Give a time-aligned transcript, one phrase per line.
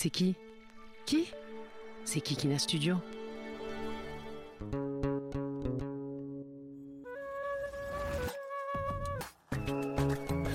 [0.00, 0.36] C'est qui
[1.06, 1.26] Qui
[2.04, 2.22] C'est
[2.58, 2.98] Studio.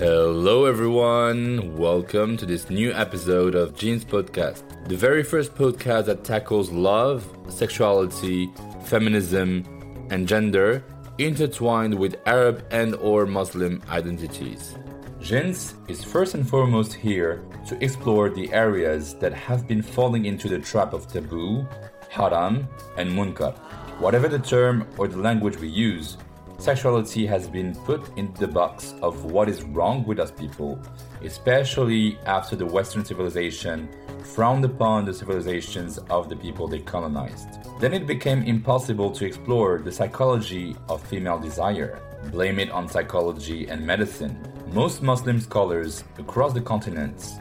[0.00, 1.76] Hello, everyone.
[1.76, 7.26] Welcome to this new episode of Jins Podcast, the very first podcast that tackles love,
[7.50, 8.48] sexuality,
[8.86, 9.62] feminism,
[10.10, 10.82] and gender
[11.18, 14.74] intertwined with Arab and/or Muslim identities.
[15.24, 20.50] Jins is first and foremost here to explore the areas that have been falling into
[20.50, 21.66] the trap of taboo,
[22.10, 23.56] haram, and munkar.
[24.00, 26.18] Whatever the term or the language we use,
[26.58, 30.78] sexuality has been put in the box of what is wrong with us people,
[31.22, 33.88] especially after the Western civilization
[34.24, 37.48] frowned upon the civilizations of the people they colonized.
[37.80, 41.98] Then it became impossible to explore the psychology of female desire.
[42.30, 44.53] Blame it on psychology and medicine.
[44.74, 47.36] Most Muslim scholars across the continents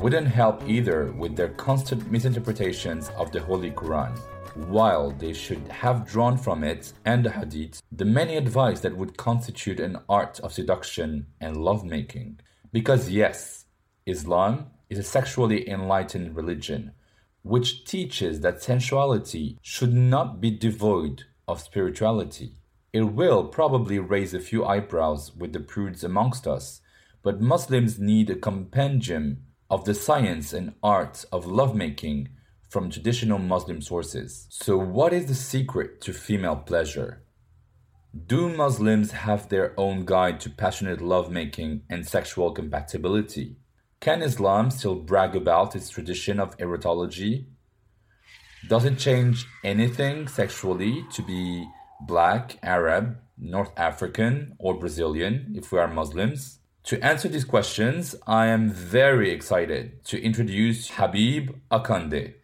[0.00, 4.18] wouldn't help either with their constant misinterpretations of the Holy Quran,
[4.66, 9.16] while they should have drawn from it and the Hadith the many advice that would
[9.16, 12.40] constitute an art of seduction and lovemaking.
[12.72, 13.66] Because, yes,
[14.04, 16.90] Islam is a sexually enlightened religion
[17.44, 22.56] which teaches that sensuality should not be devoid of spirituality.
[22.92, 26.82] It will probably raise a few eyebrows with the prudes amongst us,
[27.22, 32.28] but Muslims need a compendium of the science and art of lovemaking
[32.68, 34.46] from traditional Muslim sources.
[34.50, 37.22] So, what is the secret to female pleasure?
[38.26, 43.56] Do Muslims have their own guide to passionate lovemaking and sexual compatibility?
[44.00, 47.46] Can Islam still brag about its tradition of erotology?
[48.68, 51.66] Does it change anything sexually to be
[52.06, 56.58] black, Arab, North African, or Brazilian if we are Muslims?
[56.84, 62.34] To answer these questions, I am very excited to introduce Habib Akande.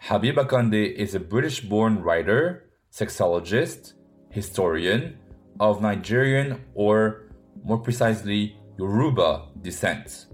[0.00, 3.94] Habib Akande is a British born writer, sexologist,
[4.30, 5.16] historian
[5.58, 7.30] of Nigerian or
[7.64, 10.26] more precisely Yoruba descent.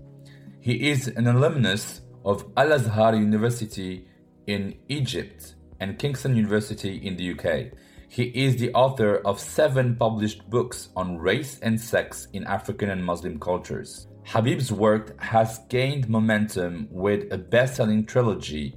[0.61, 4.09] He is an alumnus of Al Azhar University
[4.47, 7.73] in Egypt and Kingston University in the UK.
[8.09, 13.05] He is the author of seven published books on race and sex in African and
[13.05, 14.07] Muslim cultures.
[14.25, 18.77] Habib's work has gained momentum with a best selling trilogy,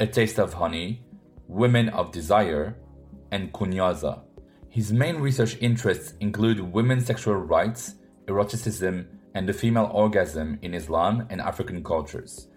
[0.00, 1.02] A Taste of Honey,
[1.48, 2.76] Women of Desire,
[3.30, 4.22] and Kunyaza.
[4.68, 7.94] His main research interests include women's sexual rights,
[8.26, 12.48] eroticism, and the female orgasm in Islam and African cultures.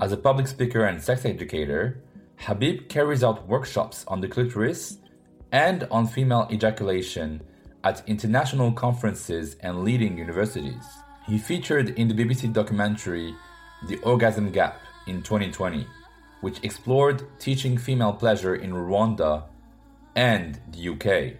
[0.00, 2.02] As a public speaker and sex educator,
[2.38, 4.98] Habib carries out workshops on the clitoris
[5.52, 7.40] and on female ejaculation
[7.84, 10.84] at international conferences and leading universities.
[11.26, 13.34] He featured in the BBC documentary
[13.88, 15.86] The Orgasm Gap in 2020,
[16.40, 19.44] which explored teaching female pleasure in Rwanda
[20.16, 21.38] and the UK.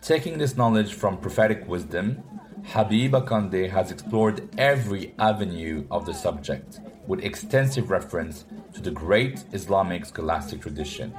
[0.00, 2.22] Taking this knowledge from prophetic wisdom,
[2.66, 6.80] Habib Akande has explored every avenue of the subject
[7.10, 11.12] with extensive reference to the great Islamic scholastic tradition.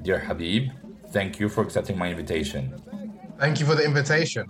[0.00, 0.70] Dear Habib,
[1.10, 2.62] thank you for accepting my invitation.
[3.38, 4.46] Thank you for the invitation.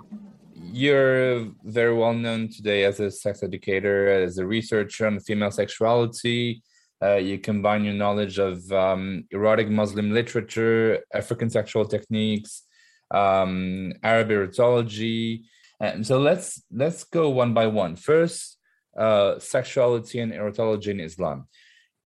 [0.55, 6.63] You're very well known today as a sex educator, as a researcher on female sexuality.
[7.03, 12.63] Uh, you combine your knowledge of um, erotic Muslim literature, African sexual techniques,
[13.11, 15.43] um, Arab erotology,
[15.81, 17.97] and so let's let's go one by one.
[17.97, 18.59] First,
[18.97, 21.49] uh, sexuality and erotology in Islam.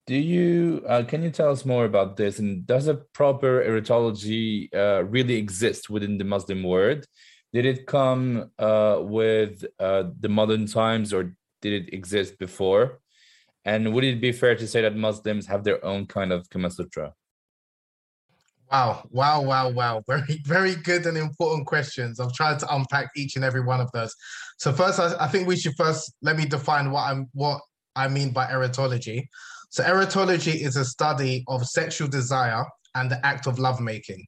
[0.08, 2.40] Do you uh, can you tell us more about this?
[2.40, 7.06] And does a proper erotology uh, really exist within the Muslim world?
[7.54, 13.00] Did it come uh, with uh, the modern times or did it exist before?
[13.64, 16.72] And would it be fair to say that Muslims have their own kind of Kama
[16.72, 17.14] Sutra?
[18.72, 20.04] Wow, wow, wow, wow.
[20.08, 22.20] Very, very good and important questions.
[22.20, 24.16] I've tried to unpack each and every one of those.
[24.58, 27.60] So first, I, I think we should first let me define what I'm what
[27.96, 29.28] I mean by erotology.
[29.70, 32.64] So erotology is a study of sexual desire
[32.96, 34.26] and the act of lovemaking.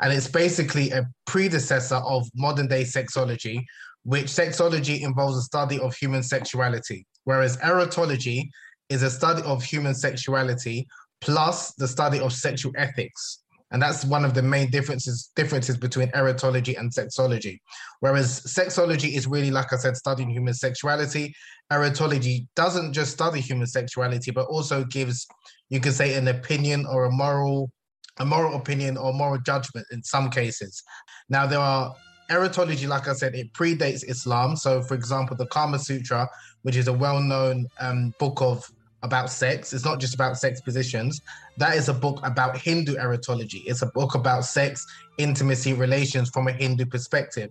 [0.00, 3.62] And it's basically a predecessor of modern day sexology,
[4.04, 8.48] which sexology involves a study of human sexuality, whereas erotology
[8.88, 10.86] is a study of human sexuality
[11.20, 13.40] plus the study of sexual ethics.
[13.72, 17.58] And that's one of the main differences differences between erotology and sexology.
[18.00, 21.34] Whereas sexology is really, like I said, studying human sexuality.
[21.72, 25.26] Erotology doesn't just study human sexuality, but also gives,
[25.68, 27.70] you could say, an opinion or a moral,
[28.18, 30.82] a moral opinion or moral judgment in some cases.
[31.28, 31.94] Now there are
[32.30, 34.56] erotology, like I said, it predates Islam.
[34.56, 36.28] So, for example, the Kama Sutra,
[36.62, 38.70] which is a well-known um, book of
[39.02, 39.72] about sex.
[39.72, 41.20] It's not just about sex positions.
[41.56, 43.62] That is a book about Hindu erotology.
[43.66, 44.86] It's a book about sex,
[45.18, 47.50] intimacy, relations from a Hindu perspective.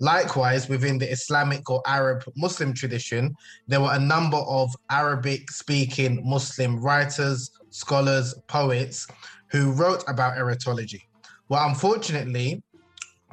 [0.00, 3.34] Likewise, within the Islamic or Arab Muslim tradition,
[3.66, 9.06] there were a number of Arabic speaking Muslim writers, scholars, poets
[9.48, 11.02] who wrote about erotology.
[11.48, 12.62] Well, unfortunately,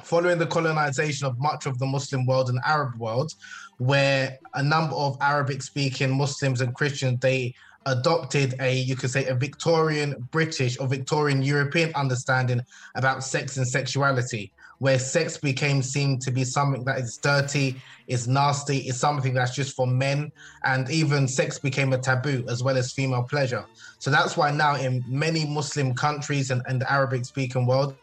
[0.06, 3.32] following the colonization of much of the Muslim world and Arab world,
[3.78, 7.54] where a number of Arabic speaking Muslims and Christians they
[7.86, 12.60] adopted a you could say a Victorian British or Victorian European understanding
[12.94, 18.28] about sex and sexuality where sex became seen to be something that is dirty, is
[18.28, 20.30] nasty, is something that's just for men,
[20.64, 23.64] and even sex became a taboo as well as female pleasure.
[23.98, 27.96] So that's why now in many Muslim countries and, and the Arabic speaking world,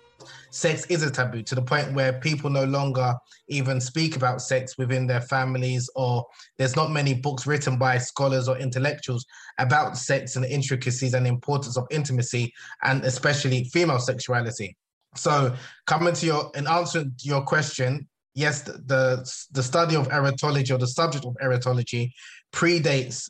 [0.52, 3.14] sex is a taboo to the point where people no longer
[3.48, 6.26] even speak about sex within their families, or
[6.58, 9.26] there's not many books written by scholars or intellectuals
[9.58, 12.54] about sex and the intricacies and importance of intimacy,
[12.84, 14.76] and especially female sexuality.
[15.16, 15.56] So,
[15.86, 20.78] coming to your in answering your question, yes, the, the the study of erotology or
[20.78, 22.12] the subject of erotology
[22.52, 23.30] predates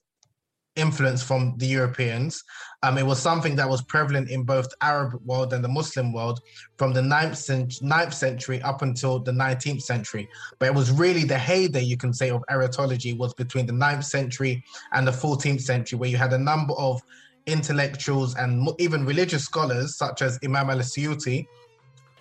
[0.75, 2.43] influence from the Europeans.
[2.81, 6.11] Um, it was something that was prevalent in both the Arab world and the Muslim
[6.11, 6.39] world
[6.77, 10.27] from the 9th, cent- 9th century up until the 19th century.
[10.59, 14.05] But it was really the heyday, you can say, of erotology was between the 9th
[14.05, 17.01] century and the 14th century, where you had a number of
[17.45, 21.45] intellectuals and even religious scholars, such as Imam al Suyuti,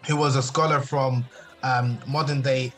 [0.07, 1.25] who was a scholar from
[1.63, 2.73] um, modern day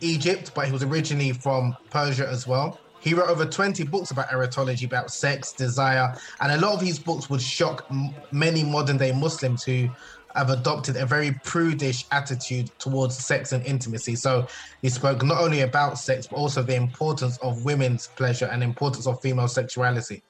[0.00, 4.28] Egypt, but he was originally from Persia as well he wrote over 20 books about
[4.28, 8.98] erotology, about sex, desire, and a lot of his books would shock m- many modern
[8.98, 9.88] day Muslims who
[10.34, 14.14] have adopted a very prudish attitude towards sex and intimacy.
[14.14, 14.46] So
[14.82, 19.06] he spoke not only about sex, but also the importance of women's pleasure and importance
[19.06, 20.22] of female sexuality.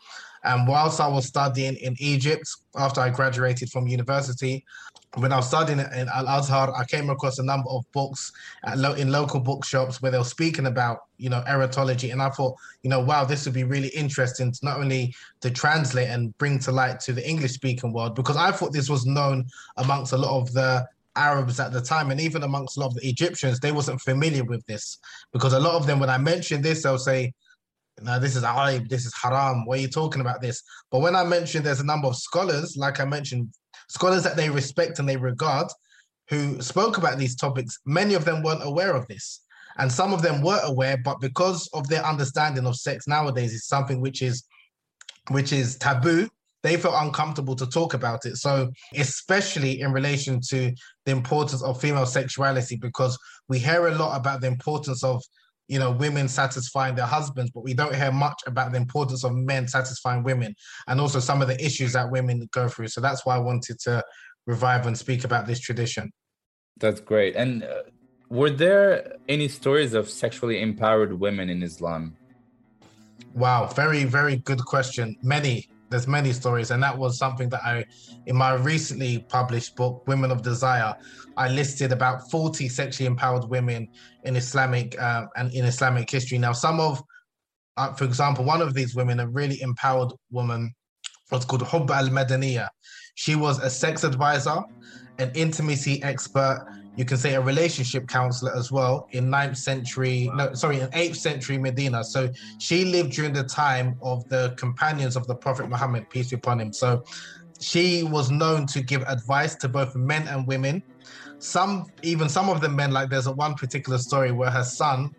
[0.43, 4.65] And whilst I was studying in Egypt after I graduated from university,
[5.17, 8.31] when I was studying in Al Azhar, I came across a number of books
[8.77, 12.55] lo- in local bookshops where they were speaking about, you know, erotology, and I thought,
[12.83, 16.61] you know, wow, this would be really interesting to not only to translate and bring
[16.61, 19.47] to light to the English-speaking world, because I thought this was known
[19.79, 20.87] amongst a lot of the
[21.17, 24.45] Arabs at the time, and even amongst a lot of the Egyptians, they wasn't familiar
[24.45, 24.99] with this,
[25.33, 27.33] because a lot of them, when I mentioned this, they'll say,
[28.01, 29.67] no, this is aib, this is haram.
[29.67, 30.63] Why are you talking about this?
[30.91, 33.53] But when I mentioned there's a number of scholars, like I mentioned,
[33.91, 35.67] scholars that they respect and they regard,
[36.29, 39.41] who spoke about these topics, many of them weren't aware of this.
[39.79, 43.67] And some of them were aware, but because of their understanding of sex nowadays is
[43.67, 44.45] something which is
[45.29, 46.29] which is taboo,
[46.63, 48.37] they felt uncomfortable to talk about it.
[48.37, 50.73] So, especially in relation to
[51.05, 53.19] the importance of female sexuality, because
[53.49, 55.23] we hear a lot about the importance of
[55.71, 59.33] you know women satisfying their husbands but we don't hear much about the importance of
[59.33, 60.53] men satisfying women
[60.89, 62.89] and also some of the issues that women go through.
[62.89, 64.03] So that's why i wanted to
[64.47, 66.11] revive and speak about this tradition.
[66.81, 67.37] That's great.
[67.37, 67.83] And uh,
[68.31, 72.17] were there any stories of sexually empowered women in islam?
[73.35, 75.17] Wow very very good question.
[75.23, 77.85] Many there's many stories and that was something that i
[78.27, 80.95] in my recently published book women of desire
[81.37, 83.89] i listed about 40 sexually empowered women
[84.25, 86.39] in islamic uh, and in islamic history.
[86.39, 87.03] Now some of
[87.77, 90.73] uh, for example one of these women a really empowered woman
[91.31, 92.69] was called Hubba al-Madaniya.
[93.15, 94.65] She was a sex advisor
[95.21, 96.67] an intimacy expert
[96.97, 101.17] you can say a relationship counselor as well in 9th century no sorry in 8th
[101.17, 102.05] century medina.
[102.05, 102.29] So
[102.59, 106.61] she lived during the time of the companions of the prophet muhammad peace be upon
[106.61, 106.73] him.
[106.73, 107.03] So
[107.61, 110.83] she was known to give advice to both men and women.
[111.39, 115.11] Some even some of the men like there's a one particular story where her son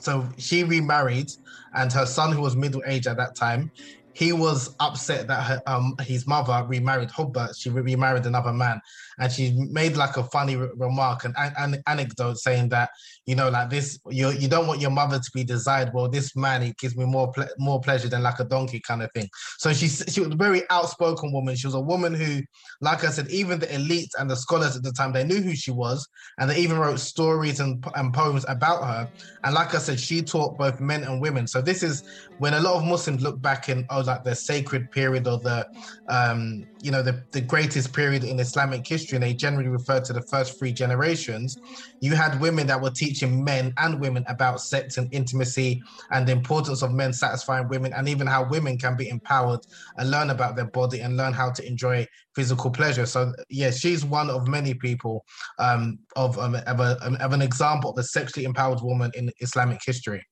[0.00, 1.28] so she remarried
[1.74, 3.70] and her son who was middle age at that time
[4.16, 7.50] he was upset that her, um, his mother remarried Hubba.
[7.54, 8.80] She remarried another man,
[9.18, 12.90] and she made like a funny re- remark, and an, anecdote saying that
[13.26, 15.90] you know, like this, you you don't want your mother to be desired.
[15.92, 19.02] Well, this man he gives me more ple- more pleasure than like a donkey kind
[19.02, 19.28] of thing.
[19.58, 21.56] So she she was a very outspoken woman.
[21.56, 22.42] She was a woman who,
[22.80, 25.54] like I said, even the elite and the scholars at the time they knew who
[25.54, 26.06] she was,
[26.38, 29.08] and they even wrote stories and, and poems about her.
[29.44, 31.46] And like I said, she taught both men and women.
[31.46, 32.02] So this is
[32.38, 35.66] when a lot of Muslims look back in oh like the sacred period or the
[36.08, 40.12] um you know the, the greatest period in Islamic history, and they generally refer to
[40.12, 41.56] the first three generations.
[42.00, 46.30] You had women that were teaching men and women about sex and intimacy and the
[46.30, 49.58] importance of men satisfying women, and even how women can be empowered
[49.96, 53.04] and learn about their body and learn how to enjoy physical pleasure.
[53.04, 55.24] So yeah, she's one of many people
[55.58, 59.80] um, of, um, of, a, of an example of a sexually empowered woman in Islamic
[59.84, 60.24] history.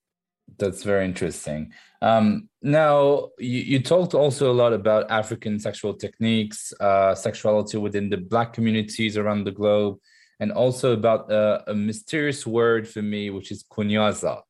[0.58, 1.72] That's very interesting.
[2.00, 8.10] Um, now, you, you, talked also a lot about African sexual techniques, uh, sexuality within
[8.10, 9.98] the Black communities around the globe,
[10.40, 14.42] and also about uh, a mysterious word for me, which is kunyaza.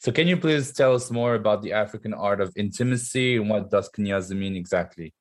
[0.00, 3.70] So, can you please tell us more about the African art of intimacy and what
[3.70, 5.14] does kunyaza mean exactly?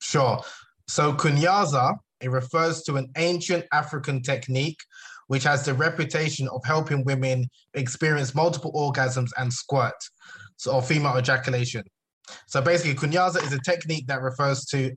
[0.00, 0.40] Sure.
[0.88, 4.80] So, kunyaza it refers to an ancient African technique
[5.30, 9.94] which has the reputation of helping women experience multiple orgasms and squirt,
[10.56, 11.84] so, or female ejaculation.
[12.48, 14.90] So basically, kunyaza is a technique that refers to,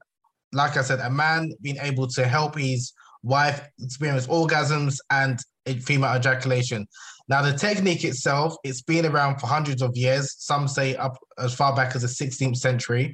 [0.51, 5.39] like I said, a man being able to help his wife experience orgasms and
[5.81, 6.85] female ejaculation.
[7.29, 10.35] Now, the technique itself, it's been around for hundreds of years.
[10.37, 13.13] Some say up as far back as the 16th century.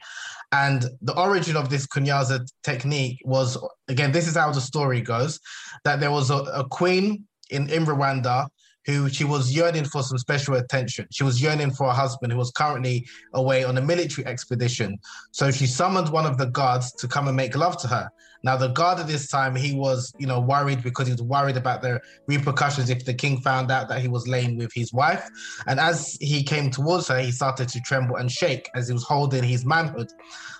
[0.52, 3.56] And the origin of this kunyaza technique was,
[3.88, 5.40] again, this is how the story goes,
[5.84, 8.48] that there was a, a queen in, in Rwanda
[8.86, 11.06] who she was yearning for some special attention.
[11.12, 14.98] She was yearning for a husband who was currently away on a military expedition.
[15.32, 18.10] So she summoned one of the guards to come and make love to her.
[18.44, 21.58] Now, the guard at this time, he was, you know, worried because he was worried
[21.58, 25.28] about the repercussions if the king found out that he was laying with his wife.
[25.68, 29.04] And as he came towards her, he started to tremble and shake as he was
[29.04, 30.12] holding his manhood.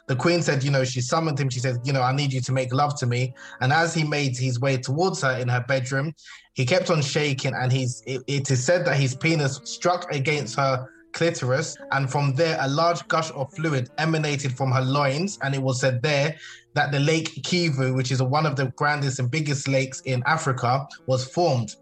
[0.08, 1.50] The queen said, you know, she summoned him.
[1.50, 3.34] She said, you know, I need you to make love to me.
[3.62, 6.16] And as he made his way towards her in her bedroom,
[6.56, 8.04] he kept on shaking, and he's.
[8.06, 12.68] It, it is said that his penis struck against her clitoris, and from there, a
[12.68, 15.38] large gush of fluid emanated from her loins.
[15.42, 16.36] And it was said there
[16.76, 20.88] that the Lake Kivu, which is one of the grandest and biggest lakes in Africa,
[21.08, 21.76] was formed.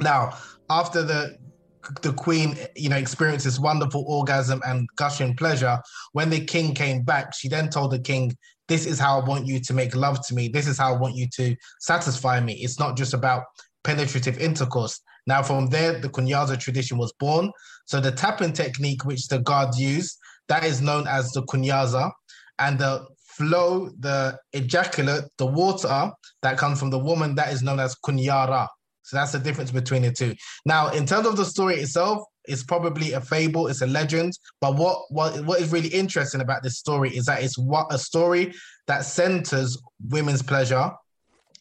[0.00, 0.36] Now,
[0.68, 1.38] after the
[2.02, 5.78] the queen, you know, experienced this wonderful orgasm and gushing pleasure.
[6.12, 9.46] When the king came back, she then told the king, "This is how I want
[9.46, 10.48] you to make love to me.
[10.48, 12.54] This is how I want you to satisfy me.
[12.54, 13.44] It's not just about
[13.84, 15.00] penetrative intercourse.
[15.26, 17.52] Now, from there, the kunyaza tradition was born.
[17.86, 20.18] So the tapping technique, which the guards use,
[20.48, 22.10] that is known as the kunyaza,
[22.58, 23.06] and the
[23.36, 26.10] flow, the ejaculate, the water
[26.42, 28.68] that comes from the woman, that is known as kunyara.
[29.02, 30.34] So that's the difference between the two.
[30.64, 34.32] Now, in terms of the story itself, it's probably a fable, it's a legend.
[34.60, 37.98] But what what what is really interesting about this story is that it's what a
[37.98, 38.54] story
[38.86, 40.90] that centers women's pleasure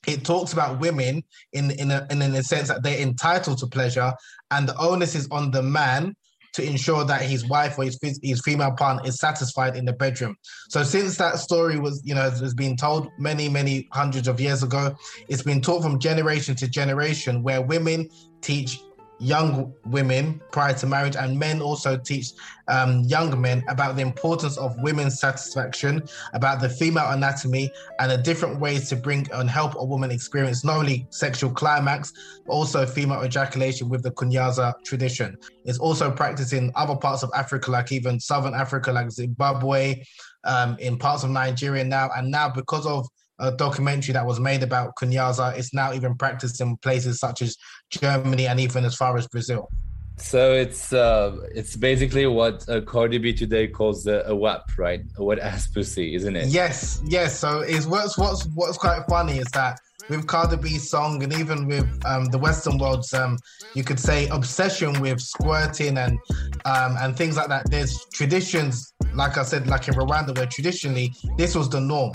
[0.07, 4.13] it talks about women in in a, in a sense that they're entitled to pleasure,
[4.51, 6.15] and the onus is on the man
[6.55, 10.35] to ensure that his wife or his, his female partner is satisfied in the bedroom.
[10.69, 14.63] So since that story was, you know, has been told many, many hundreds of years
[14.63, 14.95] ago,
[15.27, 18.09] it's been taught from generation to generation where women
[18.41, 18.79] teach
[19.19, 22.31] young women prior to marriage, and men also teach
[22.67, 26.03] um, young men about the importance of women's satisfaction,
[26.33, 30.63] about the female anatomy, and the different ways to bring and help a woman experience
[30.63, 32.13] not only sexual climax,
[32.45, 35.37] but also female ejaculation with the kunyaza tradition.
[35.63, 40.03] It's also practiced in other parts of Africa, like even Southern Africa, like Zimbabwe,
[40.43, 43.07] um, in parts of Nigeria now, and now because of
[43.39, 45.57] a documentary that was made about Kunyaza.
[45.57, 47.57] It's now even practiced in places such as
[47.89, 49.69] Germany and even as far as Brazil.
[50.17, 55.01] So it's uh, it's basically what uh, Cardi B today calls a, a WAP, right?
[55.17, 56.47] A wet ass pussy, isn't it?
[56.47, 57.37] Yes, yes.
[57.37, 59.77] So it's what's what's what's quite funny is that
[60.09, 63.37] with Cardi B's song and even with um, the Western world's, um,
[63.73, 66.17] you could say obsession with squirting and
[66.63, 67.69] um, and things like that.
[67.69, 72.13] There's traditions, like I said, like in Rwanda, where traditionally this was the norm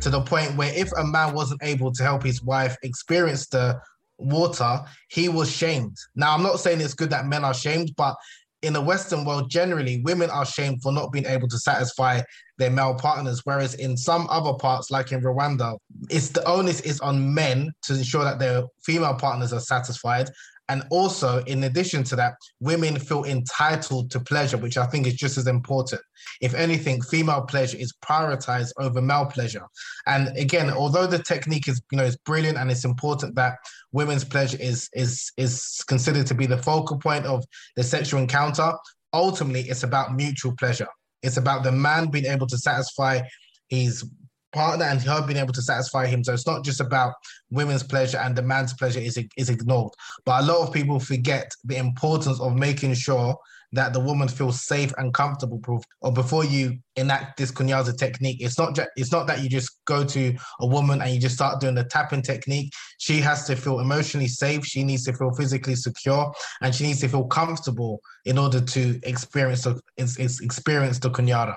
[0.00, 3.80] to the point where if a man wasn't able to help his wife experience the
[4.18, 5.96] water, he was shamed.
[6.14, 8.16] Now, I'm not saying it's good that men are shamed, but
[8.62, 12.20] in the Western world, generally, women are shamed for not being able to satisfy
[12.58, 13.42] their male partners.
[13.44, 15.78] Whereas in some other parts, like in Rwanda,
[16.10, 20.28] it's the onus is on men to ensure that their female partners are satisfied.
[20.68, 25.14] And also, in addition to that, women feel entitled to pleasure, which I think is
[25.14, 26.02] just as important.
[26.42, 29.66] If anything, female pleasure is prioritized over male pleasure.
[30.06, 33.56] And again, although the technique is, you know, is brilliant and it's important that
[33.92, 37.44] women's pleasure is is is considered to be the focal point of
[37.76, 38.72] the sexual encounter,
[39.12, 40.88] ultimately it's about mutual pleasure.
[41.22, 43.20] It's about the man being able to satisfy
[43.68, 44.04] his
[44.52, 46.24] partner and her being able to satisfy him.
[46.24, 47.14] So it's not just about
[47.50, 49.92] women's pleasure and the man's pleasure is is ignored.
[50.24, 53.36] But a lot of people forget the importance of making sure
[53.72, 58.38] that the woman feels safe and comfortable proof or before you enact this kunyaza technique
[58.40, 61.34] it's not just it's not that you just go to a woman and you just
[61.34, 65.32] start doing the tapping technique she has to feel emotionally safe she needs to feel
[65.32, 69.78] physically secure and she needs to feel comfortable in order to experience the,
[70.40, 71.54] experience the kunyara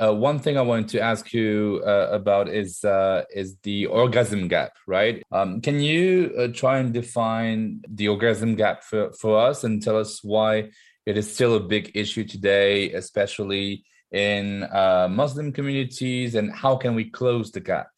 [0.00, 4.48] uh, one thing I wanted to ask you uh, about is uh, is the orgasm
[4.48, 5.22] gap, right?
[5.32, 9.98] Um, can you uh, try and define the orgasm gap for, for us and tell
[9.98, 10.70] us why
[11.04, 16.94] it is still a big issue today, especially in uh, Muslim communities, and how can
[16.94, 17.88] we close the gap?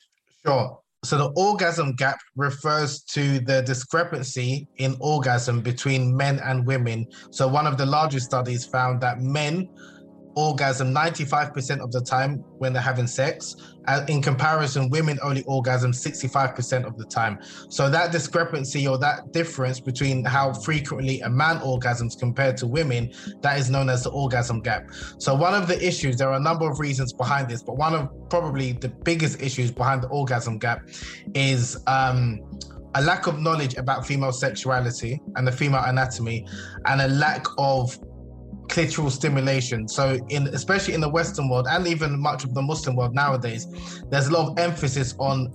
[0.44, 0.80] Sure.
[1.04, 7.06] So the orgasm gap refers to the discrepancy in orgasm between men and women.
[7.30, 9.68] So one of the largest studies found that men
[10.36, 13.56] orgasm 95% of the time when they're having sex.
[14.08, 17.38] in comparison, women only orgasm 65% of the time.
[17.68, 23.12] So that discrepancy or that difference between how frequently a man orgasms compared to women,
[23.42, 24.90] that is known as the orgasm gap.
[25.18, 27.94] So one of the issues, there are a number of reasons behind this, but one
[27.94, 30.88] of probably the biggest issues behind the orgasm gap
[31.34, 32.40] is um,
[32.94, 36.46] a lack of knowledge about female sexuality and the female anatomy
[36.86, 37.98] and a lack of
[38.74, 39.86] clitoral stimulation.
[39.86, 43.66] So, in especially in the Western world and even much of the Muslim world nowadays,
[44.10, 45.52] there's a lot of emphasis on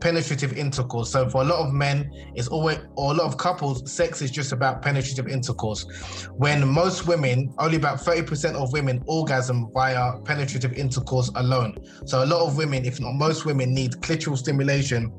[0.00, 1.12] penetrative intercourse.
[1.12, 4.32] So for a lot of men, it's always or a lot of couples, sex is
[4.32, 5.86] just about penetrative intercourse.
[6.32, 11.78] When most women, only about 30% of women orgasm via penetrative intercourse alone.
[12.04, 15.12] So a lot of women, if not most women, need clitoral stimulation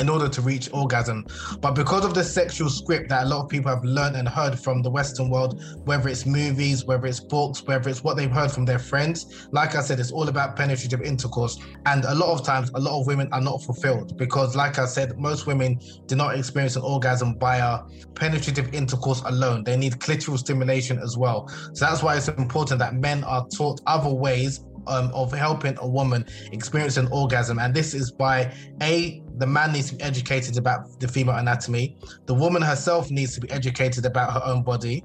[0.00, 1.26] in order to reach orgasm.
[1.60, 4.58] But because of the sexual script that a lot of people have learned and heard
[4.58, 8.50] from the Western world, whether it's movies, whether it's books, whether it's what they've heard
[8.50, 11.58] from their friends, like I said, it's all about penetrative intercourse.
[11.86, 14.86] And a lot of times, a lot of women are not fulfilled because, like I
[14.86, 17.80] said, most women do not experience an orgasm via
[18.14, 19.64] penetrative intercourse alone.
[19.64, 21.48] They need clitoral stimulation as well.
[21.74, 25.88] So that's why it's important that men are taught other ways um, of helping a
[25.88, 27.58] woman experience an orgasm.
[27.58, 31.96] And this is by A, the man needs to be educated about the female anatomy,
[32.26, 35.04] the woman herself needs to be educated about her own body.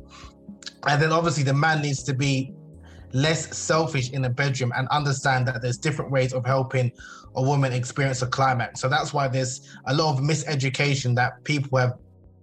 [0.88, 2.54] And then obviously the man needs to be
[3.14, 6.92] less selfish in the bedroom and understand that there's different ways of helping
[7.36, 8.80] a woman experience a climax.
[8.80, 11.94] So that's why there's a lot of miseducation that people have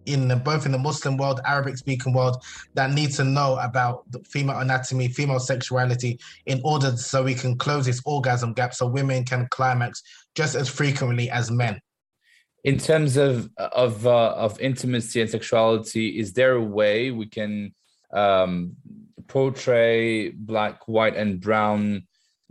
[0.09, 2.43] in the, both in the Muslim world, Arabic speaking world,
[2.75, 7.57] that need to know about the female anatomy, female sexuality, in order so we can
[7.57, 10.03] close this orgasm gap so women can climax
[10.35, 11.81] just as frequently as men.
[12.65, 17.73] In terms of of uh, of intimacy and sexuality, is there a way we can
[18.13, 18.73] um,
[19.29, 22.09] portray black, white, and brown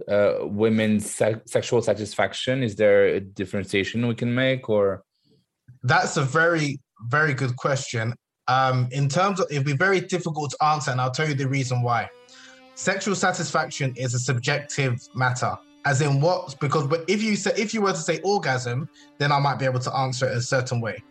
[0.07, 2.63] uh, women's se- sexual satisfaction?
[2.63, 5.03] Is there a differentiation we can make, or?
[5.83, 8.13] That's a very very good question.
[8.47, 11.47] Um, in terms of, it'd be very difficult to answer, and I'll tell you the
[11.47, 12.09] reason why.
[12.75, 16.55] Sexual satisfaction is a subjective matter, as in what?
[16.59, 19.79] Because if you say if you were to say orgasm, then I might be able
[19.79, 21.01] to answer it a certain way.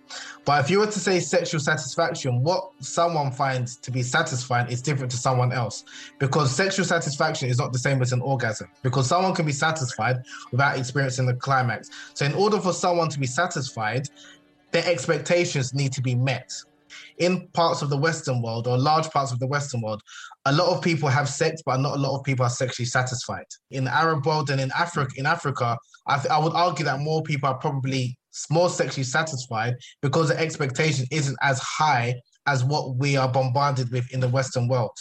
[0.44, 4.81] But if you were to say sexual satisfaction, what someone finds to be satisfying is
[4.81, 5.85] different to someone else.
[6.20, 8.68] Because sexual satisfaction is not the same as an orgasm.
[8.83, 10.22] Because someone can be satisfied
[10.53, 11.90] without experiencing the climax.
[12.14, 14.09] So in order for someone to be satisfied,
[14.72, 16.50] their expectations need to be met.
[17.18, 20.02] In parts of the Western world or large parts of the Western world,
[20.44, 23.44] a lot of people have sex, but not a lot of people are sexually satisfied.
[23.70, 25.76] In the Arab world and in Africa, in Africa,
[26.07, 28.16] I, th- I would argue that more people are probably
[28.50, 32.14] more sexually satisfied because the expectation isn't as high
[32.46, 34.96] as what we are bombarded with in the Western world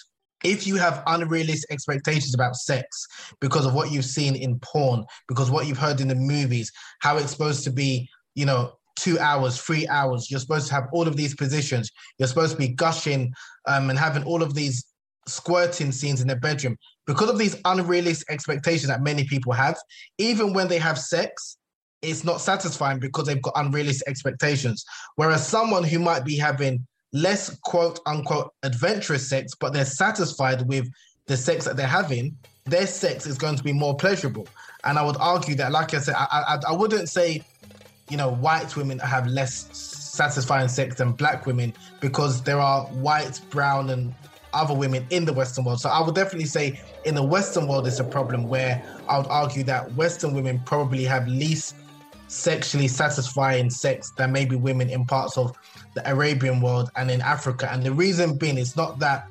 [0.46, 3.08] if you have unrealistic expectations about sex
[3.42, 7.18] because of what you've seen in porn, because what you've heard in the movies, how
[7.18, 10.30] it's supposed to be, you know, two hours, three hours.
[10.30, 11.92] You're supposed to have all of these positions.
[12.18, 13.34] You're supposed to be gushing
[13.68, 14.86] um, and having all of these
[15.28, 16.78] squirting scenes in the bedroom.
[17.08, 19.78] Because of these unrealistic expectations that many people have,
[20.18, 21.58] even when they have sex,
[22.02, 24.86] it's not satisfying because they've got unrealistic expectations.
[25.16, 30.88] Whereas someone who might be having less quote unquote adventurous sex, but they're satisfied with
[31.28, 34.48] the sex that they're having, their sex is going to be more pleasurable.
[34.84, 37.44] And I would argue that, like I said, I, I, I wouldn't say,
[38.10, 43.40] you know, white women have less satisfying sex than black women because there are white,
[43.50, 44.14] brown, and
[44.54, 45.82] other women in the Western world.
[45.82, 49.28] So I would definitely say in the Western world, it's a problem where I would
[49.28, 51.76] argue that Western women probably have least
[52.28, 55.58] sexually satisfying sex than maybe women in parts of
[55.94, 57.70] the Arabian world and in Africa.
[57.72, 59.28] And the reason being, it's not that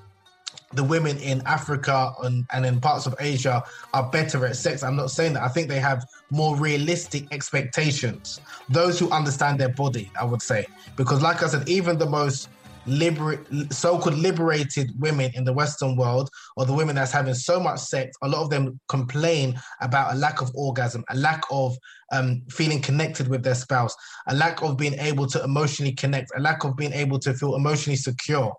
[0.74, 4.82] the women in Africa and, and in parts of Asia are better at sex.
[4.82, 5.42] I'm not saying that.
[5.42, 8.40] I think they have more realistic expectations.
[8.68, 10.66] Those who understand their body, I would say.
[10.96, 12.48] Because, like I said, even the most
[12.86, 17.80] liber- so-called liberated women in the Western world, or the women that's having so much
[17.80, 21.76] sex, a lot of them complain about a lack of orgasm, a lack of
[22.12, 23.94] um, feeling connected with their spouse,
[24.28, 27.54] a lack of being able to emotionally connect, a lack of being able to feel
[27.54, 28.52] emotionally secure.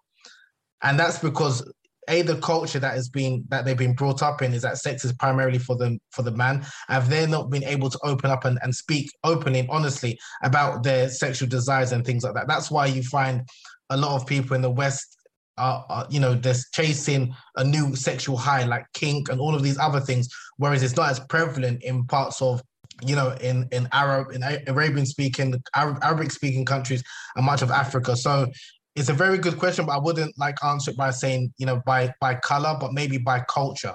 [0.82, 1.64] And that's because
[2.08, 5.06] a the culture that has been that they've been brought up in is that sex
[5.06, 6.66] is primarily for them for the man.
[6.88, 11.10] Have they not been able to open up and, and speak openly honestly about their
[11.10, 12.48] sexual desires and things like that?
[12.48, 13.48] That's why you find
[13.90, 15.18] a lot of people in the west
[15.58, 19.64] are, are you know they're chasing a new sexual high like kink and all of
[19.64, 22.62] these other things whereas it's not as prevalent in parts of
[23.06, 27.04] you know in in arab in arabian speaking arabic speaking countries
[27.36, 28.16] and much of africa.
[28.16, 28.48] So
[28.96, 31.82] it's a very good question, but I wouldn't like answer it by saying, you know,
[31.86, 33.94] by by color, but maybe by culture.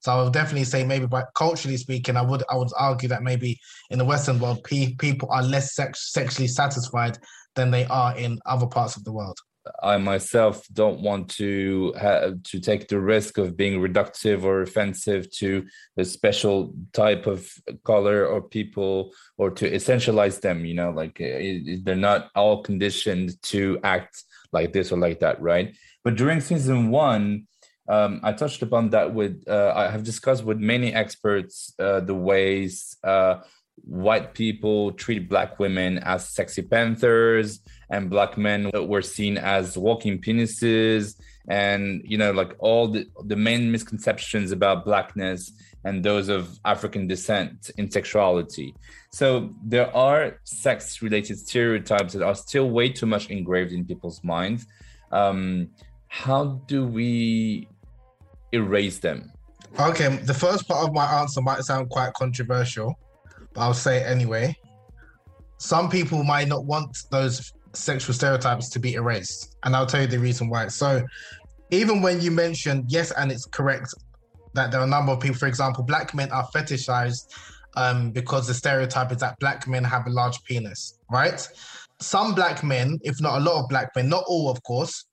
[0.00, 3.22] So I would definitely say maybe by culturally speaking, I would I would argue that
[3.22, 3.58] maybe
[3.90, 7.18] in the Western world, pe- people are less sex- sexually satisfied
[7.56, 9.38] than they are in other parts of the world.
[9.82, 11.92] I myself don't want to
[12.44, 15.66] to take the risk of being reductive or offensive to
[15.98, 17.50] a special type of
[17.84, 20.64] color or people or to essentialize them.
[20.64, 25.40] You know, like eh, they're not all conditioned to act like this or like that,
[25.40, 25.76] right?
[26.04, 27.46] But during season one,
[27.88, 32.14] um, I touched upon that with, uh, I have discussed with many experts uh, the
[32.14, 33.36] ways uh,
[33.84, 40.20] white people treat black women as sexy panthers and black men were seen as walking
[40.20, 45.52] penises and you know like all the, the main misconceptions about blackness
[45.84, 48.74] and those of african descent in sexuality
[49.10, 54.22] so there are sex related stereotypes that are still way too much engraved in people's
[54.22, 54.66] minds.
[55.12, 55.70] Um,
[56.08, 57.68] how do we
[58.52, 59.32] erase them?
[59.78, 62.98] Okay, the first part of my answer might sound quite controversial,
[63.54, 64.56] but I'll say it anyway.
[65.58, 70.06] Some people might not want those sexual stereotypes to be erased, and I'll tell you
[70.06, 70.68] the reason why.
[70.68, 71.04] So,
[71.70, 73.94] even when you mentioned yes, and it's correct
[74.54, 77.28] that there are a number of people, for example, black men are fetishized
[77.76, 81.48] um, because the stereotype is that black men have a large penis, right?
[82.00, 85.04] Some black men, if not a lot of black men, not all, of course,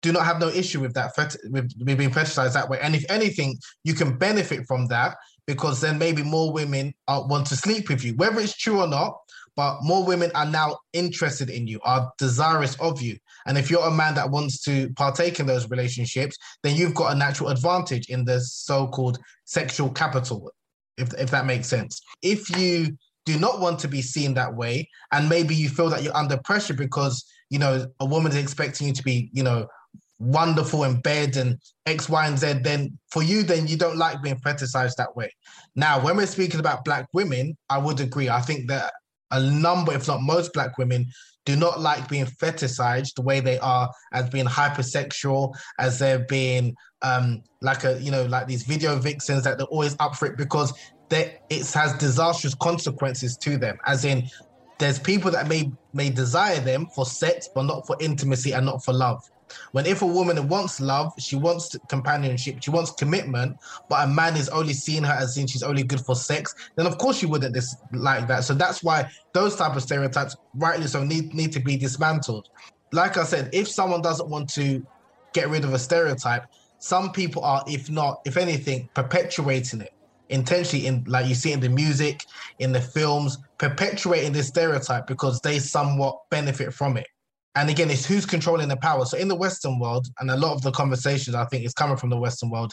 [0.00, 1.12] do not have no issue with that,
[1.50, 2.78] with, with being fetishized that way.
[2.80, 7.46] And if anything, you can benefit from that because then maybe more women are, want
[7.48, 9.18] to sleep with you, whether it's true or not.
[9.58, 13.18] But more women are now interested in you, are desirous of you.
[13.44, 17.12] And if you're a man that wants to partake in those relationships, then you've got
[17.12, 20.52] a natural advantage in the so-called sexual capital
[20.96, 22.00] if, if that makes sense.
[22.22, 26.04] If you do not want to be seen that way, and maybe you feel that
[26.04, 29.66] you're under pressure because, you know, a woman is expecting you to be, you know,
[30.20, 34.22] wonderful in bed and X, Y, and Z, then for you, then you don't like
[34.22, 35.34] being fetishized that way.
[35.74, 38.28] Now, when we're speaking about Black women, I would agree.
[38.28, 38.92] I think that
[39.30, 41.06] a number, if not most Black women,
[41.44, 46.76] do not like being fetishized the way they are as being hypersexual, as they're being
[47.02, 50.36] um, like a you know like these video vixens that they're always up for it
[50.36, 50.72] because
[51.08, 53.78] they, it has disastrous consequences to them.
[53.86, 54.28] As in,
[54.78, 58.84] there's people that may may desire them for sex, but not for intimacy and not
[58.84, 59.22] for love.
[59.72, 63.56] When if a woman wants love, she wants companionship, she wants commitment,
[63.88, 66.86] but a man is only seeing her as in she's only good for sex, then
[66.86, 68.44] of course you wouldn't dis- like that.
[68.44, 72.48] So that's why those type of stereotypes, rightly so, need need to be dismantled.
[72.92, 74.84] Like I said, if someone doesn't want to
[75.32, 76.44] get rid of a stereotype,
[76.78, 79.90] some people are, if not, if anything, perpetuating it
[80.30, 82.24] intentionally in like you see in the music,
[82.58, 87.06] in the films, perpetuating this stereotype because they somewhat benefit from it.
[87.58, 89.04] And again, it's who's controlling the power.
[89.04, 91.96] So in the Western world, and a lot of the conversations I think is coming
[91.96, 92.72] from the Western world,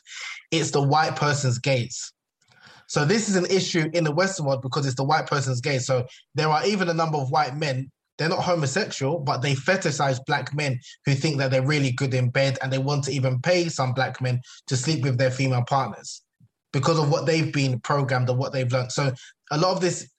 [0.52, 2.13] it's the white person's gaze.
[2.88, 5.88] So this is an issue in the Western world because it's the white person's gaze.
[5.88, 10.26] So there are even a number of white men they're not homosexual, but they fetishize
[10.26, 13.41] black men who think that they're really good in bed and they want to even
[13.41, 16.21] pay some black men to sleep with their female partners
[16.71, 18.93] because of what they've been programmed or what they've learned.
[18.93, 19.12] So
[19.52, 20.10] a lot of this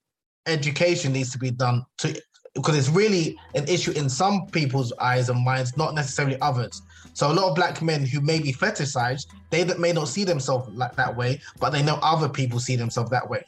[0.46, 2.20] education needs to be done to
[2.56, 6.82] because it's really an issue in some people's eyes and minds, not necessarily others.
[7.12, 10.24] So a lot of black men who may be fetishized, they that may not see
[10.24, 13.44] themselves like that way, but they know other people see themselves that way.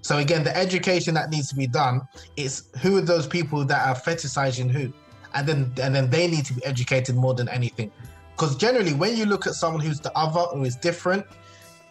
[0.00, 2.02] So again, the education that needs to be done
[2.36, 4.92] is who are those people that are fetishizing who,
[5.34, 7.90] and then and then they need to be educated more than anything.
[8.32, 11.24] Because generally, when you look at someone who's the other, who is different,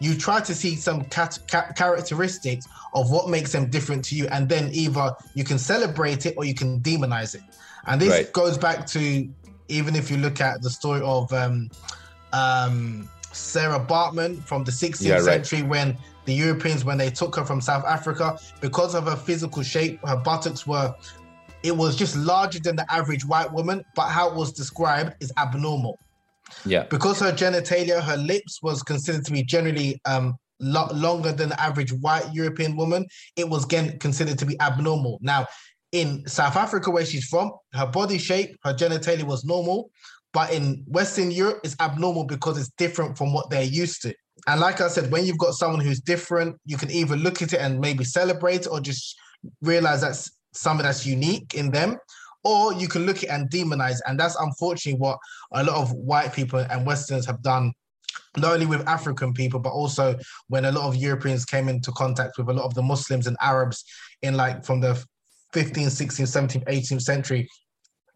[0.02, 4.26] you try to see some cat- ca- characteristics of what makes them different to you,
[4.28, 7.42] and then either you can celebrate it or you can demonize it.
[7.86, 8.32] And this Right.
[8.32, 9.28] goes back to
[9.68, 11.70] even if you look at the story of um,
[12.32, 15.24] um, Sarah Bartman from the 16th Yeah, right.
[15.24, 19.62] century when the Europeans, when they took her from South Africa, because of her physical
[19.62, 20.94] shape, her buttocks were,
[21.62, 25.32] it was just larger than the average white woman, but how it was described is
[25.38, 25.98] abnormal
[26.64, 26.84] Yeah.
[26.84, 31.92] because her genitalia, her lips was considered to be generally um lo- longer than average
[31.92, 33.06] white European woman.
[33.36, 35.18] It was again considered to be abnormal.
[35.20, 35.46] Now,
[35.90, 39.90] in South Africa, where she's from, her body shape, her genitalia was normal,
[40.32, 44.14] but in Western Europe, it's abnormal because it's different from what they're used to.
[44.46, 47.52] And like I said, when you've got someone who's different, you can either look at
[47.52, 49.16] it and maybe celebrate or just
[49.60, 51.98] realize that's something that's unique in them
[52.44, 55.18] or you can look at it and demonize and that's unfortunately what
[55.52, 57.72] a lot of white people and westerners have done
[58.36, 60.16] not only with african people but also
[60.48, 63.36] when a lot of europeans came into contact with a lot of the muslims and
[63.40, 63.84] arabs
[64.22, 64.92] in like from the
[65.54, 67.48] 15th 16th 17th 18th century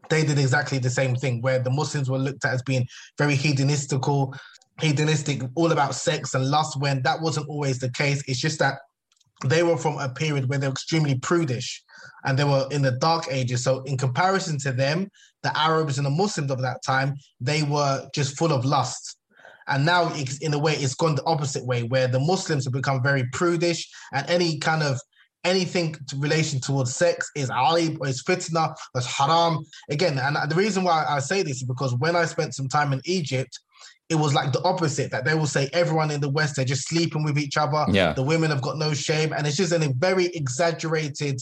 [0.08, 2.86] they did exactly the same thing where the muslims were looked at as being
[3.18, 4.34] very hedonistical
[4.80, 8.22] hedonistic all about sex and lust when that wasn't always the case.
[8.26, 8.78] It's just that
[9.44, 11.82] they were from a period where they were extremely prudish
[12.24, 13.64] and they were in the dark ages.
[13.64, 15.10] So, in comparison to them,
[15.42, 19.16] the Arabs and the Muslims of that time, they were just full of lust.
[19.68, 22.72] And now, it's, in a way, it's gone the opposite way, where the Muslims have
[22.72, 25.00] become very prudish, and any kind of
[25.44, 29.64] anything to relation towards sex is aib or is fitna, or is haram.
[29.90, 32.92] Again, and the reason why I say this is because when I spent some time
[32.92, 33.58] in Egypt,
[34.08, 36.88] it was like the opposite that they will say everyone in the West, they're just
[36.88, 37.84] sleeping with each other.
[37.90, 38.12] Yeah.
[38.12, 39.32] The women have got no shame.
[39.32, 41.40] And it's just a very exaggerated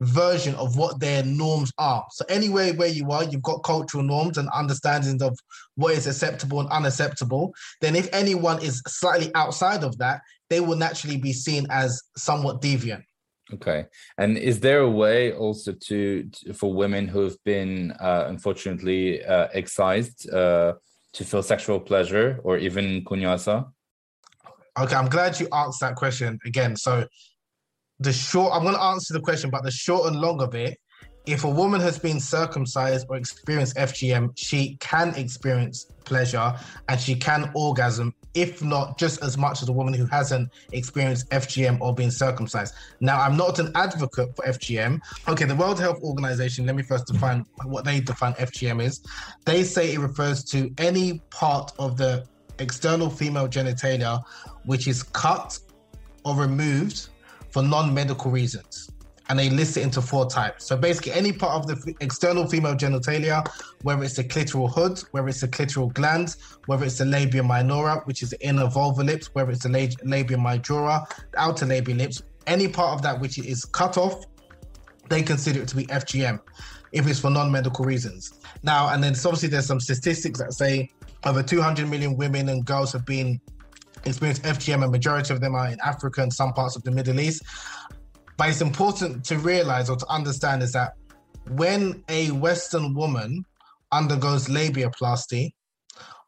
[0.00, 2.04] version of what their norms are.
[2.10, 5.38] So anywhere where you are, you've got cultural norms and understandings of
[5.76, 7.54] what is acceptable and unacceptable.
[7.80, 12.60] Then if anyone is slightly outside of that, they will naturally be seen as somewhat
[12.60, 13.04] deviant.
[13.52, 13.86] Okay.
[14.18, 19.48] And is there a way also to, to- for women who've been uh, unfortunately uh,
[19.52, 20.74] excised uh,
[21.12, 23.70] to feel sexual pleasure or even kunyaza?
[24.78, 26.76] Okay, I'm glad you asked that question again.
[26.76, 27.06] So
[28.00, 30.78] the short, I'm going to answer the question, but the short and long of it,
[31.26, 36.52] if a woman has been circumcised or experienced FGM, she can experience pleasure
[36.88, 41.30] and she can orgasm, if not just as much as a woman who hasn't experienced
[41.30, 42.74] FGM or been circumcised.
[43.00, 45.00] Now, I'm not an advocate for FGM.
[45.28, 49.00] Okay, the World Health Organization, let me first define what they define FGM is.
[49.44, 52.26] They say it refers to any part of the
[52.58, 54.22] external female genitalia
[54.64, 55.58] which is cut
[56.24, 57.08] or removed
[57.52, 58.90] for non-medical reasons
[59.28, 62.74] and they list it into four types so basically any part of the external female
[62.74, 63.46] genitalia
[63.82, 66.36] whether it's the clitoral hood whether it's the clitoral gland
[66.66, 70.00] whether it's the labia minora which is the inner vulva lips whether it's the lab-
[70.04, 74.24] labia majora the outer labia lips any part of that which is cut off
[75.08, 76.40] they consider it to be FGM
[76.92, 78.40] if it's for non-medical reasons.
[78.62, 80.90] Now, and then obviously there's some statistics that say
[81.24, 83.40] over 200 million women and girls have been
[84.04, 87.20] experienced FGM, and majority of them are in Africa and some parts of the Middle
[87.20, 87.42] East.
[88.36, 90.92] But it's important to realize or to understand is that
[91.50, 93.44] when a Western woman
[93.90, 95.50] undergoes labiaplasty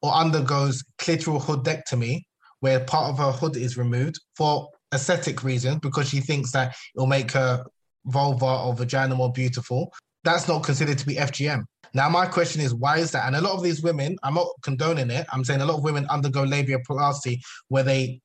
[0.02, 2.22] or undergoes clitoral hoodectomy,
[2.60, 7.06] where part of her hood is removed for aesthetic reasons because she thinks that it'll
[7.06, 7.64] make her
[8.06, 9.92] vulva or vagina more beautiful,
[10.24, 11.64] that's not considered to be FGM.
[11.92, 13.26] Now, my question is, why is that?
[13.26, 15.26] And a lot of these women, I'm not condoning it.
[15.32, 18.20] I'm saying a lot of women undergo labiaplasty where they,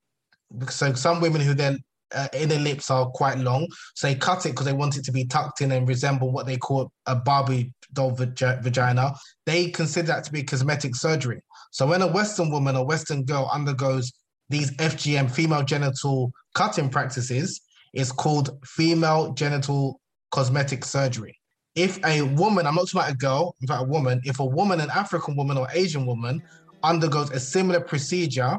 [0.70, 1.78] so some women who their
[2.12, 5.12] uh, inner lips are quite long, so they cut it because they want it to
[5.12, 9.14] be tucked in and resemble what they call a Barbie doll vag- vagina.
[9.46, 11.42] They consider that to be cosmetic surgery.
[11.72, 14.12] So when a Western woman or Western girl undergoes
[14.50, 17.62] these FGM, female genital cutting practices,
[17.94, 20.00] it's called female genital
[20.32, 21.39] cosmetic surgery.
[21.76, 24.82] If a woman, I'm not talking about a girl, about a woman, if a woman,
[24.82, 26.42] an African woman or Asian woman,
[26.84, 28.58] undergoes a similar procedure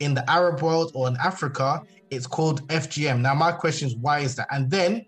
[0.00, 3.20] in the Arab world or in Africa, it's called FGM.
[3.20, 4.48] Now, my question is, why is that?
[4.50, 5.04] And then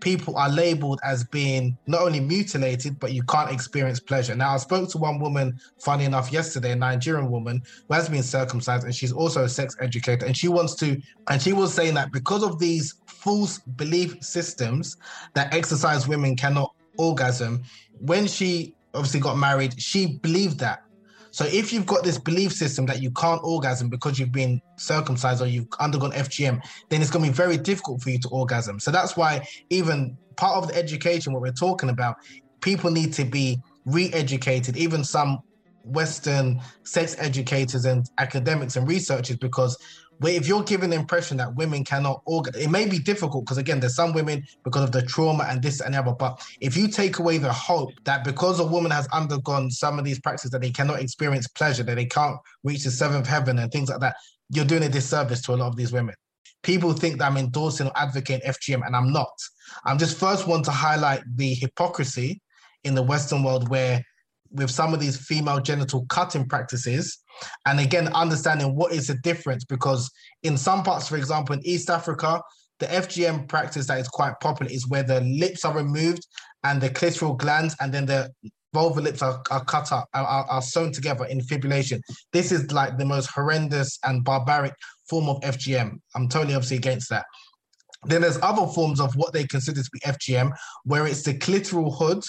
[0.00, 4.34] people are labeled as being not only mutilated, but you can't experience pleasure.
[4.34, 8.22] Now, I spoke to one woman, funny enough, yesterday, a Nigerian woman who has been
[8.22, 10.26] circumcised, and she's also a sex educator.
[10.26, 14.96] And she wants to, and she was saying that because of these false belief systems
[15.32, 17.62] that exercise women cannot orgasm.
[18.00, 20.80] When she obviously got married, she believed that.
[21.30, 25.42] So if you've got this belief system that you can't orgasm because you've been circumcised
[25.42, 28.78] or you've undergone FGM, then it's going to be very difficult for you to orgasm.
[28.78, 32.16] So that's why even part of the education, what we're talking about,
[32.60, 34.76] people need to be re-educated.
[34.76, 35.40] Even some
[35.82, 39.76] Western sex educators and academics and researchers, because
[40.32, 43.80] if you're giving the impression that women cannot orgasm, it may be difficult because again,
[43.80, 46.12] there's some women because of the trauma and this and the other.
[46.12, 50.04] But if you take away the hope that because a woman has undergone some of
[50.04, 53.70] these practices that they cannot experience pleasure, that they can't reach the seventh heaven and
[53.72, 54.16] things like that,
[54.50, 56.14] you're doing a disservice to a lot of these women.
[56.62, 59.32] People think that I'm endorsing or advocating FGM, and I'm not.
[59.84, 62.40] I'm just first one to highlight the hypocrisy
[62.84, 64.02] in the Western world where
[64.54, 67.18] with some of these female genital cutting practices
[67.66, 70.10] and again understanding what is the difference because
[70.42, 72.40] in some parts for example in east africa
[72.78, 76.26] the fgm practice that is quite popular is where the lips are removed
[76.64, 78.30] and the clitoral glands and then the
[78.74, 82.00] vulvar lips are, are cut up are, are sewn together infibulation.
[82.32, 84.74] This is like the most horrendous and barbaric
[85.08, 87.24] form of fgm i'm totally obviously against that.
[88.06, 90.52] Then there's other forms of what they consider to be FGM,
[90.84, 92.22] where it's the clitoral hood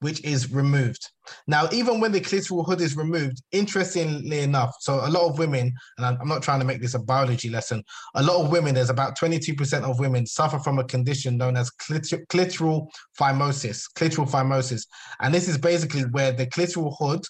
[0.00, 1.10] which is removed.
[1.46, 5.74] Now, even when the clitoral hood is removed, interestingly enough, so a lot of women,
[5.96, 7.82] and I'm not trying to make this a biology lesson,
[8.14, 11.70] a lot of women, there's about 22% of women suffer from a condition known as
[11.70, 14.86] clitoral phimosis, clitoral phimosis.
[15.20, 17.24] And this is basically where the clitoral hood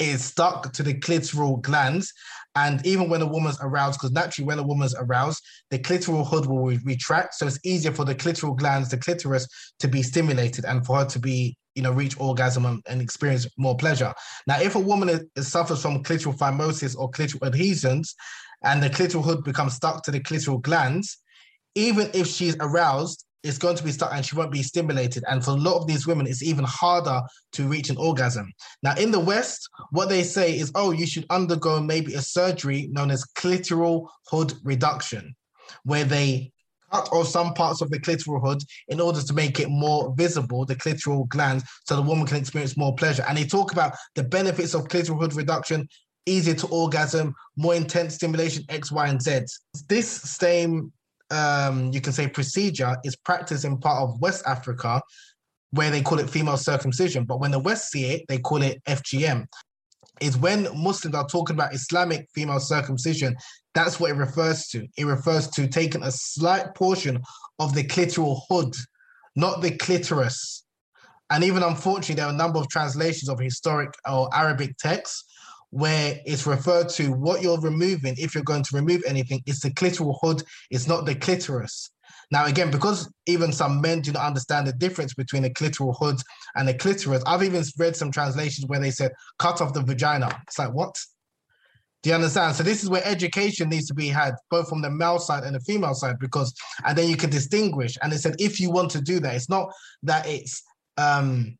[0.00, 2.12] is stuck to the clitoral glands.
[2.56, 6.46] And even when a woman's aroused, because naturally when a woman's aroused, the clitoral hood
[6.46, 7.34] will retract.
[7.34, 9.48] So it's easier for the clitoral glands, the clitoris,
[9.80, 13.48] to be stimulated and for her to be you know, reach orgasm and, and experience
[13.58, 14.14] more pleasure.
[14.46, 18.14] Now, if a woman is, is suffers from clitoral phimosis or clitoral adhesions,
[18.62, 21.18] and the clitoral hood becomes stuck to the clitoral glands,
[21.74, 25.22] even if she's aroused, it's going to be stuck and she won't be stimulated.
[25.28, 27.20] And for a lot of these women, it's even harder
[27.52, 28.50] to reach an orgasm.
[28.82, 32.88] Now, in the West, what they say is, oh, you should undergo maybe a surgery
[32.90, 35.36] known as clitoral hood reduction,
[35.84, 36.52] where they
[36.90, 40.64] cut off some parts of the clitoral hood in order to make it more visible,
[40.64, 43.24] the clitoral glands, so the woman can experience more pleasure.
[43.28, 45.88] And they talk about the benefits of clitoral hood reduction,
[46.26, 49.40] easier to orgasm, more intense stimulation, X, Y, and Z.
[49.88, 50.92] This same,
[51.30, 55.00] um, you can say, procedure is practiced in part of West Africa,
[55.70, 57.24] where they call it female circumcision.
[57.24, 59.46] But when the West see it, they call it FGM
[60.20, 63.36] is when Muslims are talking about Islamic female circumcision,
[63.74, 64.86] that's what it refers to.
[64.96, 67.20] It refers to taking a slight portion
[67.58, 68.74] of the clitoral hood,
[69.34, 70.64] not the clitoris.
[71.30, 75.24] And even unfortunately, there are a number of translations of historic or Arabic texts
[75.74, 79.70] where it's referred to what you're removing, if you're going to remove anything, it's the
[79.70, 81.90] clitoral hood, it's not the clitoris.
[82.30, 86.18] Now, again, because even some men do not understand the difference between a clitoral hood
[86.54, 89.10] and a clitoris, I've even read some translations where they said
[89.40, 90.28] cut off the vagina.
[90.46, 90.94] It's like, what?
[92.04, 92.54] Do you understand?
[92.54, 95.56] So this is where education needs to be had, both from the male side and
[95.56, 96.54] the female side, because
[96.86, 97.98] and then you can distinguish.
[98.00, 99.72] And they said if you want to do that, it's not
[100.04, 100.62] that it's
[100.98, 101.56] um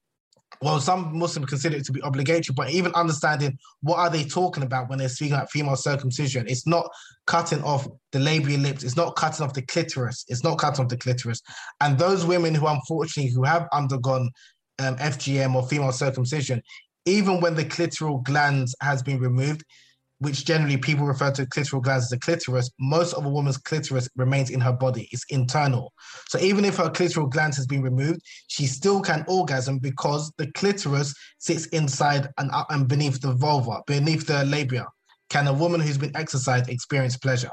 [0.63, 4.63] well, some Muslims consider it to be obligatory, but even understanding what are they talking
[4.63, 6.89] about when they're speaking about female circumcision, it's not
[7.27, 10.91] cutting off the labial lips, it's not cutting off the clitoris, it's not cutting off
[10.91, 11.43] the clitoris.
[11.81, 14.31] And those women who unfortunately who have undergone
[14.79, 16.63] um, FGM or female circumcision,
[17.07, 19.65] even when the clitoral glands has been removed,
[20.25, 24.09] which generally people refer to clitoral glands as a clitoris, most of a woman's clitoris
[24.17, 25.09] remains in her body.
[25.13, 25.93] It's internal.
[26.29, 30.51] So even if her clitoral gland has been removed, she still can orgasm because the
[30.53, 34.87] clitoris sits inside and, uh, and beneath the vulva, beneath the labia.
[35.29, 37.51] Can a woman who's been excised experience pleasure?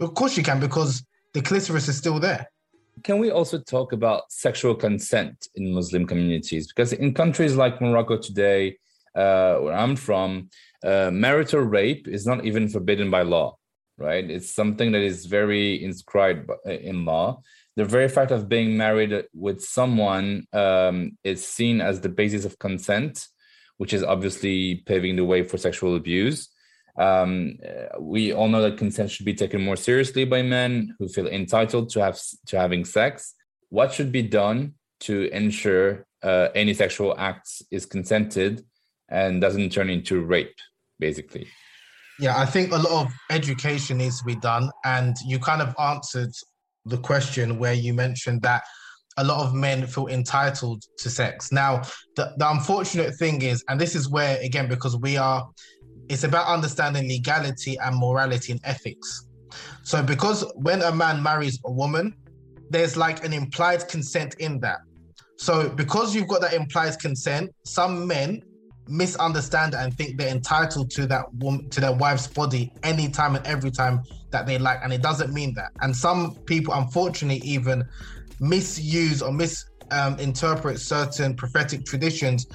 [0.00, 2.46] Of course she can because the clitoris is still there.
[3.02, 6.68] Can we also talk about sexual consent in Muslim communities?
[6.68, 8.78] Because in countries like Morocco today,
[9.14, 10.48] uh, where I'm from,
[10.84, 13.56] uh, marital rape is not even forbidden by law,
[13.96, 14.28] right?
[14.28, 17.42] It's something that is very inscribed uh, in law.
[17.76, 22.58] The very fact of being married with someone um, is seen as the basis of
[22.58, 23.26] consent,
[23.78, 26.50] which is obviously paving the way for sexual abuse.
[26.96, 31.08] Um, uh, we all know that consent should be taken more seriously by men who
[31.08, 33.34] feel entitled to have to having sex.
[33.70, 38.64] What should be done to ensure uh, any sexual acts is consented
[39.08, 40.54] and doesn't turn into rape?
[41.06, 41.46] Basically.
[42.18, 44.70] Yeah, I think a lot of education needs to be done.
[44.84, 46.32] And you kind of answered
[46.92, 48.62] the question where you mentioned that
[49.16, 51.52] a lot of men feel entitled to sex.
[51.52, 51.82] Now,
[52.16, 55.40] the, the unfortunate thing is, and this is where, again, because we are,
[56.08, 59.08] it's about understanding legality and morality and ethics.
[59.82, 62.14] So, because when a man marries a woman,
[62.70, 64.78] there's like an implied consent in that.
[65.36, 68.42] So because you've got that implied consent, some men
[68.86, 73.70] misunderstand and think they're entitled to that woman to their wife's body anytime and every
[73.70, 77.82] time that they like and it doesn't mean that and some people unfortunately even
[78.40, 82.46] misuse or misinterpret um, certain prophetic traditions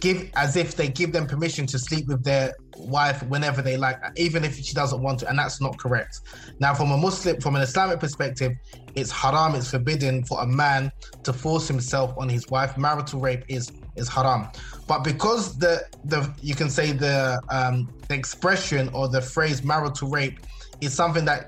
[0.00, 3.96] give as if they give them permission to sleep with their wife whenever they like,
[4.16, 6.20] even if she doesn't want to, and that's not correct.
[6.60, 8.52] Now, from a Muslim, from an Islamic perspective,
[8.94, 10.90] it's haram, it's forbidden for a man
[11.24, 12.76] to force himself on his wife.
[12.76, 14.46] Marital rape is is haram.
[14.86, 20.08] But because the the you can say the um the expression or the phrase marital
[20.08, 20.38] rape
[20.80, 21.46] is something that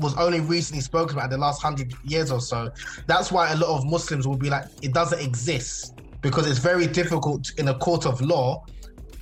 [0.00, 2.70] was only recently spoken about in the last hundred years or so,
[3.06, 6.86] that's why a lot of Muslims will be like, it doesn't exist because it's very
[6.86, 8.62] difficult in a court of law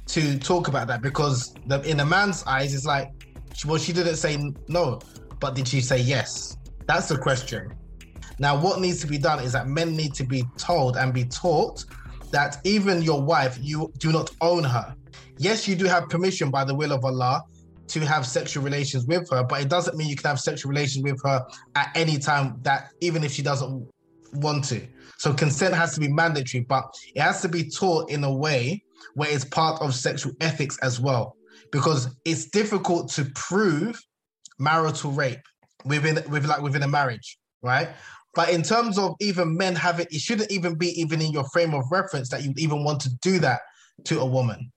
[0.07, 3.09] to talk about that because the, in a man's eyes, it's like,
[3.67, 4.39] well, she didn't say
[4.69, 5.01] no,
[5.41, 6.57] but did she say yes?
[6.87, 7.73] That's the question.
[8.39, 11.25] Now, what needs to be done is that men need to be told and be
[11.25, 11.85] taught
[12.35, 14.93] that even your wife, you do not own her.
[15.39, 17.45] Yes, you do have permission by the will of Allah
[17.87, 21.05] to have sexual relations with her, but it doesn't mean you can have sexual relations
[21.05, 23.89] with her at any time that even if she doesn't
[24.33, 24.85] want to.
[25.19, 28.83] So consent has to be mandatory, but it has to be taught in a way
[29.15, 31.37] where it's part of sexual ethics as well.
[31.71, 33.97] Because it's difficult to prove
[34.59, 35.39] marital rape
[35.85, 37.91] within with like within a marriage, right?
[38.35, 41.75] But in terms of even men having, it shouldn't even be even in your frame
[41.75, 43.61] of reference that you even want to do that
[44.05, 44.73] to a woman.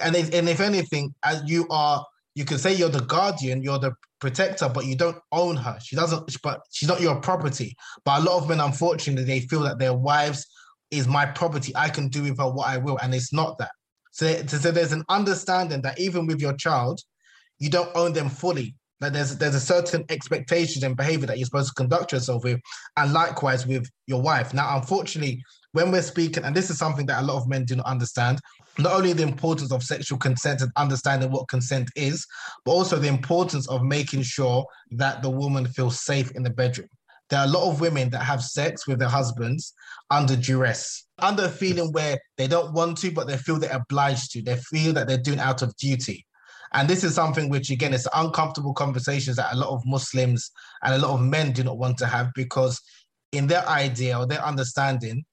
[0.00, 2.04] And if, and if anything, as you are,
[2.34, 5.78] you can say you're the guardian, you're the protector, but you don't own her.
[5.82, 7.76] She doesn't, but she's not your property.
[8.04, 10.46] But a lot of men, unfortunately, they feel that their wives
[10.90, 11.72] is my property.
[11.76, 13.72] I can do with her what I will, and it's not that.
[14.12, 17.00] So, so there's an understanding that even with your child,
[17.58, 18.74] you don't own them fully.
[19.02, 22.60] That there's there's a certain expectation and behavior that you're supposed to conduct yourself with,
[22.96, 24.54] and likewise with your wife.
[24.54, 25.42] Now, unfortunately,
[25.72, 28.38] when we're speaking, and this is something that a lot of men do not understand,
[28.78, 32.24] not only the importance of sexual consent and understanding what consent is,
[32.64, 36.88] but also the importance of making sure that the woman feels safe in the bedroom.
[37.28, 39.74] There are a lot of women that have sex with their husbands
[40.10, 44.30] under duress, under a feeling where they don't want to, but they feel they're obliged
[44.32, 44.42] to.
[44.42, 46.24] They feel that they're doing out of duty.
[46.72, 50.50] And this is something which, again, it's uncomfortable conversations that a lot of Muslims
[50.82, 52.80] and a lot of men do not want to have because,
[53.32, 55.24] in their idea or their understanding,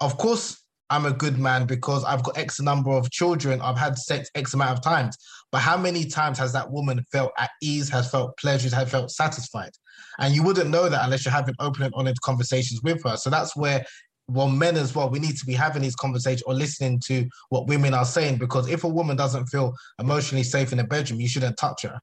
[0.00, 3.62] of course, I'm a good man because I've got X number of children.
[3.62, 5.16] I've had sex X amount of times.
[5.50, 9.10] But how many times has that woman felt at ease, has felt pleasures, has felt
[9.10, 9.70] satisfied?
[10.18, 13.16] And you wouldn't know that unless you're having open and honest conversations with her.
[13.16, 13.84] So that's where,
[14.32, 17.66] well, men as well, we need to be having these conversations or listening to what
[17.66, 18.38] women are saying.
[18.38, 22.00] Because if a woman doesn't feel emotionally safe in the bedroom, you shouldn't touch her.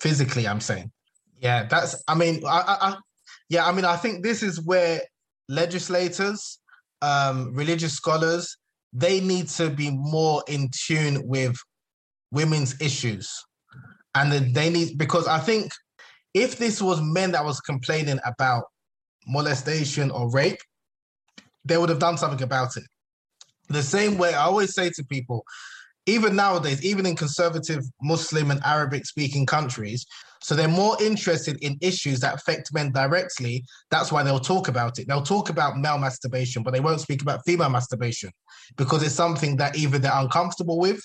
[0.00, 0.90] Physically, I'm saying.
[1.40, 2.96] Yeah, that's, I mean, I, I, I
[3.48, 5.00] yeah, I mean, I think this is where
[5.48, 6.58] legislators,
[7.02, 8.56] um, religious scholars,
[8.92, 11.56] they need to be more in tune with
[12.30, 13.30] women's issues.
[14.14, 15.72] And then they need, because I think
[16.34, 18.64] if this was men that was complaining about
[19.26, 20.58] molestation or rape,
[21.66, 22.84] they would have done something about it.
[23.68, 25.44] The same way I always say to people,
[26.06, 30.06] even nowadays, even in conservative Muslim and Arabic speaking countries,
[30.40, 33.64] so they're more interested in issues that affect men directly.
[33.90, 35.08] That's why they'll talk about it.
[35.08, 38.30] They'll talk about male masturbation, but they won't speak about female masturbation
[38.76, 41.00] because it's something that either they're uncomfortable with,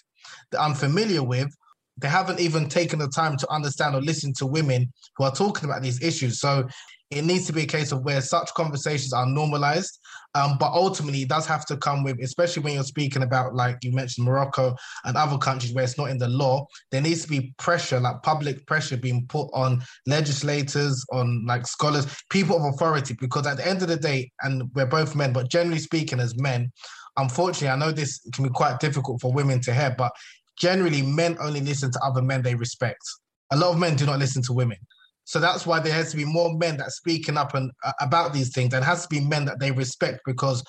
[0.51, 1.51] they're unfamiliar with,
[1.97, 5.65] they haven't even taken the time to understand or listen to women who are talking
[5.67, 6.39] about these issues.
[6.39, 6.67] So
[7.11, 9.99] it needs to be a case of where such conversations are normalized.
[10.33, 13.77] Um, but ultimately, it does have to come with, especially when you're speaking about, like
[13.83, 17.27] you mentioned, Morocco and other countries where it's not in the law, there needs to
[17.27, 23.13] be pressure, like public pressure being put on legislators, on like scholars, people of authority,
[23.19, 26.39] because at the end of the day, and we're both men, but generally speaking, as
[26.39, 26.71] men,
[27.17, 30.13] unfortunately, I know this can be quite difficult for women to hear, but
[30.57, 33.01] generally, men only listen to other men they respect.
[33.51, 34.77] A lot of men do not listen to women.
[35.31, 38.33] So that's why there has to be more men that speaking up and uh, about
[38.33, 38.71] these things.
[38.71, 40.61] There has to be men that they respect because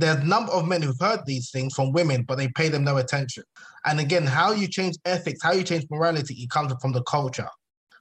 [0.00, 2.82] there's a number of men who've heard these things from women, but they pay them
[2.82, 3.44] no attention.
[3.86, 7.46] And again, how you change ethics, how you change morality, it comes from the culture.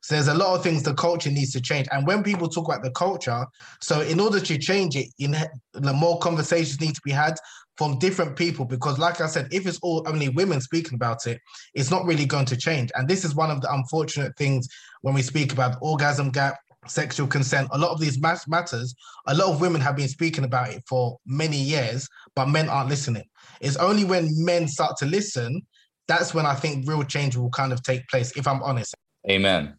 [0.02, 1.88] So there's a lot of things the culture needs to change.
[1.92, 3.46] And when people talk about the culture,
[3.80, 5.36] so in order to change it, in
[5.74, 7.36] the more conversations need to be had
[7.80, 11.40] from different people because like i said if it's all only women speaking about it
[11.74, 12.92] it's not really going to change.
[12.94, 14.68] And this is one of the unfortunate things
[15.02, 16.58] when we speak about orgasm gap
[16.88, 18.94] sexual consent a lot of these matters
[19.28, 22.90] a lot of women have been speaking about it for many years but men aren't
[22.90, 23.24] listening.
[23.62, 25.62] It's only when men start to listen
[26.10, 28.94] that's when i think real change will kind of take place if i'm honest.
[29.30, 29.79] Amen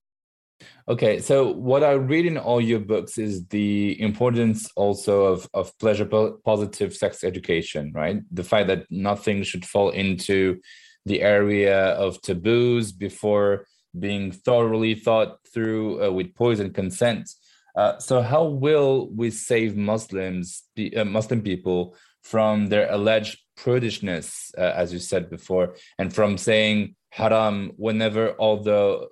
[0.88, 5.76] Okay, so what I read in all your books is the importance also of, of
[5.78, 6.06] pleasure
[6.44, 8.22] positive sex education, right?
[8.32, 10.60] The fact that nothing should fall into
[11.06, 13.66] the area of taboos before
[13.98, 17.30] being thoroughly thought through uh, with poise and consent.
[17.76, 20.64] Uh, so, how will we save Muslims,
[20.96, 26.94] uh, Muslim people, from their alleged prudishness, uh, as you said before, and from saying
[27.10, 29.08] haram whenever, although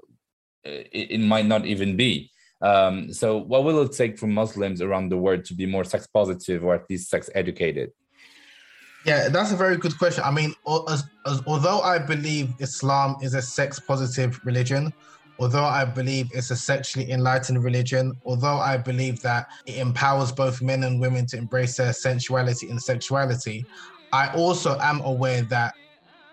[0.64, 2.30] it, it might not even be.
[2.60, 6.06] Um, so, what will it take for Muslims around the world to be more sex
[6.06, 7.92] positive or at least sex educated?
[9.04, 10.24] Yeah, that's a very good question.
[10.24, 10.54] I mean,
[10.88, 14.92] as, as, although I believe Islam is a sex positive religion,
[15.38, 20.60] although I believe it's a sexually enlightened religion, although I believe that it empowers both
[20.60, 23.64] men and women to embrace their sensuality and sexuality,
[24.12, 25.74] I also am aware that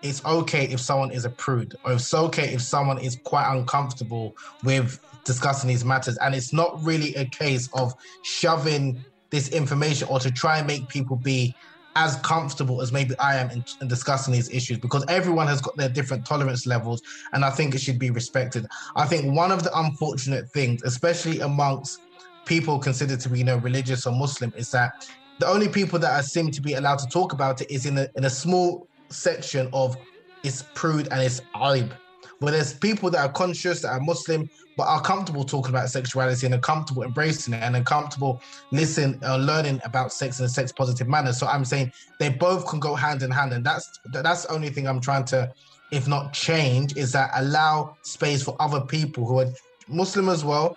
[0.02, 4.36] it's okay if someone is a prude or it's okay if someone is quite uncomfortable
[4.62, 6.16] with discussing these matters.
[6.18, 10.88] And it's not really a case of shoving this information or to try and make
[10.88, 11.54] people be
[11.96, 15.76] as comfortable as maybe I am in, in, discussing these issues because everyone has got
[15.76, 17.00] their different tolerance levels
[17.32, 18.66] and I think it should be respected.
[18.96, 22.00] I think one of the unfortunate things, especially amongst
[22.44, 26.12] people considered to be you know religious or Muslim, is that the only people that
[26.12, 28.86] are seem to be allowed to talk about it is in a in a small
[29.08, 29.96] section of
[30.42, 31.92] it's prude and it's aib.
[32.38, 36.44] Where there's people that are conscious, that are Muslim, but are comfortable talking about sexuality
[36.44, 38.42] and are comfortable embracing it and are comfortable
[38.72, 41.32] listening or uh, learning about sex in a sex positive manner.
[41.32, 43.52] So I'm saying they both can go hand in hand.
[43.54, 45.50] And that's that's the only thing I'm trying to,
[45.92, 49.46] if not change, is that allow space for other people who are
[49.88, 50.76] Muslim as well,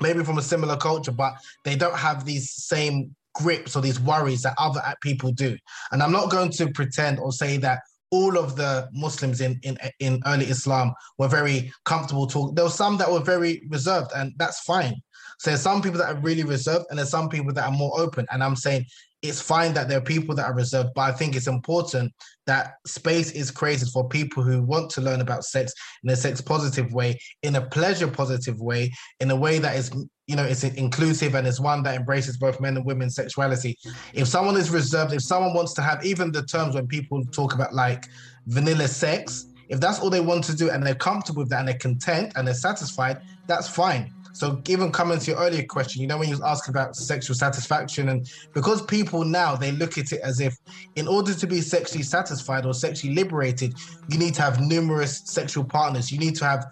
[0.00, 1.34] maybe from a similar culture, but
[1.64, 5.56] they don't have these same grips or these worries that other people do.
[5.92, 7.80] And I'm not going to pretend or say that
[8.10, 12.54] all of the Muslims in, in in early Islam were very comfortable talking.
[12.54, 14.94] There were some that were very reserved, and that's fine.
[15.38, 17.98] So there's some people that are really reserved, and there's some people that are more
[17.98, 18.26] open.
[18.30, 18.86] And I'm saying
[19.28, 22.12] it's fine that there are people that are reserved, but I think it's important
[22.46, 25.72] that space is created for people who want to learn about sex
[26.04, 29.90] in a sex positive way, in a pleasure positive way, in a way that is
[30.26, 33.76] you know it's inclusive and it's one that embraces both men and women's sexuality.
[34.14, 37.54] If someone is reserved if someone wants to have even the terms when people talk
[37.54, 38.06] about like
[38.46, 41.68] vanilla sex if that's all they want to do and they're comfortable with that and
[41.68, 46.06] they're content and they're satisfied that's fine so even coming to your earlier question you
[46.06, 50.12] know when you was asking about sexual satisfaction and because people now they look at
[50.12, 50.56] it as if
[50.96, 53.74] in order to be sexually satisfied or sexually liberated
[54.08, 56.66] you need to have numerous sexual partners you need to have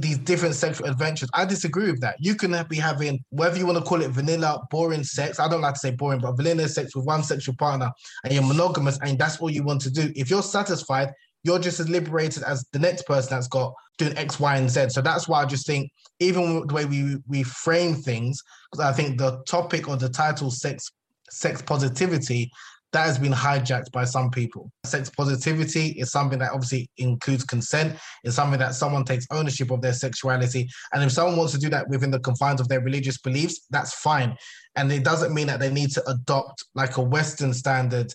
[0.00, 1.28] these different sexual adventures.
[1.34, 2.16] I disagree with that.
[2.18, 5.38] You can be having whether you want to call it vanilla, boring sex.
[5.38, 7.90] I don't like to say boring, but vanilla sex with one sexual partner,
[8.24, 10.12] and you're monogamous, and that's all you want to do.
[10.16, 11.12] If you're satisfied,
[11.44, 14.90] you're just as liberated as the next person that's got doing X, Y, and Z.
[14.90, 15.90] So that's why I just think,
[16.20, 18.40] even the way we we frame things,
[18.70, 20.88] because I think the topic or the title, sex
[21.30, 22.50] sex positivity,
[22.92, 24.70] that has been hijacked by some people.
[24.84, 29.80] Sex positivity is something that obviously includes consent, it's something that someone takes ownership of
[29.80, 30.68] their sexuality.
[30.92, 33.94] And if someone wants to do that within the confines of their religious beliefs, that's
[33.94, 34.36] fine.
[34.76, 38.12] And it doesn't mean that they need to adopt like a Western standard,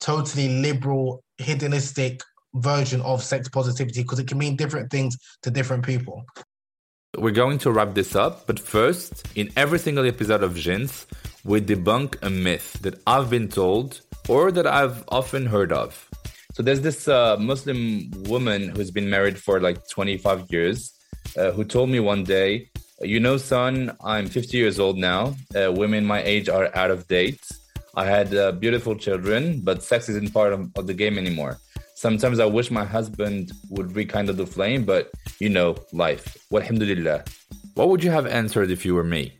[0.00, 2.20] totally liberal, hedonistic
[2.54, 6.24] version of sex positivity because it can mean different things to different people.
[7.16, 11.06] We're going to wrap this up, but first, in every single episode of Jins,
[11.42, 16.08] we debunk a myth that I've been told or that I've often heard of.
[16.52, 20.92] So there's this uh, Muslim woman who's been married for like 25 years
[21.36, 22.70] uh, who told me one day,
[23.00, 25.34] You know, son, I'm 50 years old now.
[25.54, 27.40] Uh, women my age are out of date.
[27.94, 31.58] I had uh, beautiful children, but sex isn't part of, of the game anymore.
[31.98, 36.36] Sometimes I wish my husband would rekindle the flame, but you know, life.
[36.48, 37.24] What alhamdulillah.
[37.74, 39.36] What would you have answered if you were me?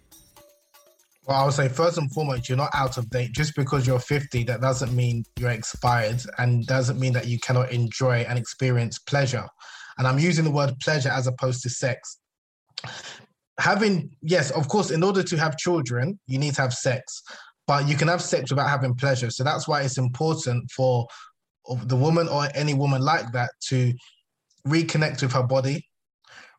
[1.25, 3.31] Well, I would say first and foremost, you're not out of date.
[3.31, 7.71] Just because you're 50, that doesn't mean you're expired and doesn't mean that you cannot
[7.71, 9.47] enjoy and experience pleasure.
[9.97, 12.19] And I'm using the word pleasure as opposed to sex.
[13.61, 17.23] Having, yes, of course, in order to have children, you need to have sex,
[17.69, 19.31] but you can have sex without having pleasure.
[19.31, 21.07] So that's why it's important for
[21.85, 23.93] the woman or any woman like that to
[24.67, 25.85] reconnect with her body,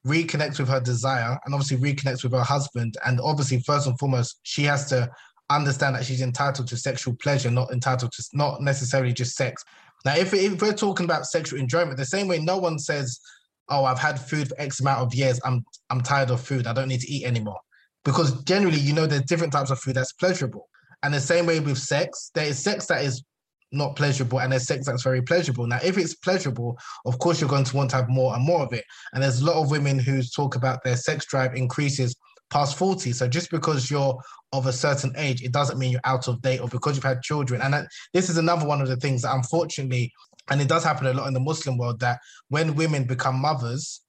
[0.06, 2.96] reconnect with her desire and obviously reconnect with her husband.
[3.06, 5.10] And obviously, first and foremost, she has to
[5.50, 9.64] understand that she's entitled to sexual pleasure, not entitled to not necessarily just sex.
[10.06, 13.20] Now, if, if we're talking about sexual enjoyment, the same way no one says,
[13.68, 15.40] "Oh, I've had food for X amount of years.
[15.44, 16.68] I'm I'm tired of food.
[16.68, 17.60] I don't need to eat anymore,"
[18.06, 20.70] because generally, you know, there's different types of food that's pleasurable.
[21.04, 23.24] And the same way with sex, there is sex that is
[23.72, 25.68] not pleasurable and there's sex that's very pleasurable.
[25.68, 28.62] Now, if it's pleasurable, of course you're going to want to have more and more
[28.62, 28.84] of it.
[29.14, 32.16] And there's a lot of women who talk about their sex drive increases
[32.50, 33.12] past 40.
[33.12, 34.18] So just because you're
[34.54, 37.22] of a certain age, it doesn't mean you're out of date or because you've had
[37.22, 37.62] children.
[37.62, 40.12] And that, this is another one of the things that unfortunately,
[40.50, 44.02] and it does happen a lot in the Muslim world, that when women become mothers,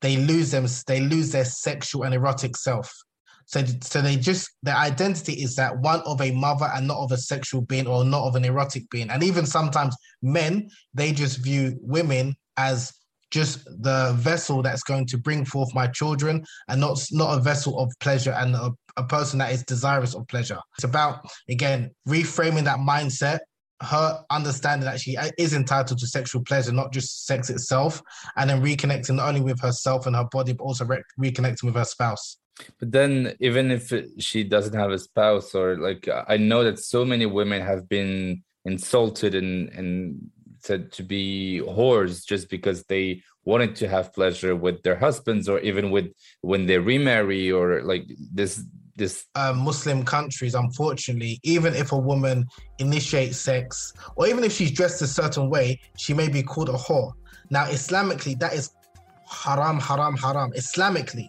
[0.00, 2.92] they lose them, they lose their sexual and erotic self.
[3.46, 7.12] So, so they just their identity is that one of a mother and not of
[7.12, 9.10] a sexual being or not of an erotic being.
[9.10, 12.92] And even sometimes men, they just view women as
[13.30, 17.78] just the vessel that's going to bring forth my children and not not a vessel
[17.78, 22.64] of pleasure and a, a person that is desirous of pleasure it's about again reframing
[22.64, 23.38] that mindset
[23.82, 28.00] her understanding that she uh, is entitled to sexual pleasure, not just sex itself,
[28.36, 31.74] and then reconnecting not only with herself and her body, but also re- reconnecting with
[31.74, 32.38] her spouse.
[32.78, 37.04] But then, even if she doesn't have a spouse, or like I know that so
[37.04, 40.30] many women have been insulted and and
[40.60, 45.58] said to be whores just because they wanted to have pleasure with their husbands or
[45.60, 51.92] even with when they remarry or like this this uh, muslim countries unfortunately even if
[51.92, 52.46] a woman
[52.78, 56.72] initiates sex or even if she's dressed a certain way she may be called a
[56.72, 57.12] whore.
[57.50, 58.70] Now islamically that is
[59.32, 61.28] haram haram haram islamically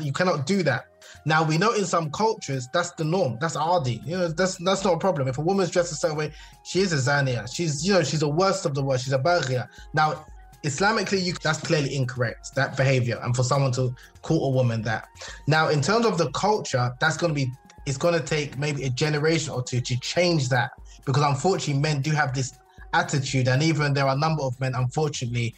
[0.00, 0.86] you cannot do that
[1.24, 3.38] now we know in some cultures that's the norm.
[3.40, 4.00] That's ardi.
[4.04, 5.28] You know, that's that's not a problem.
[5.28, 6.32] If a woman's dressed a certain way,
[6.64, 7.52] she is a zania.
[7.52, 9.04] She's you know she's the worst of the worst.
[9.04, 9.68] She's a baghia.
[9.94, 10.24] Now
[10.64, 15.08] Islamically, you, that's clearly incorrect, that behavior, and for someone to call a woman that.
[15.48, 17.50] Now, in terms of the culture, that's going to be,
[17.84, 20.70] it's going to take maybe a generation or two to change that
[21.04, 22.52] because unfortunately, men do have this
[22.94, 25.54] attitude, and even there are a number of men, unfortunately,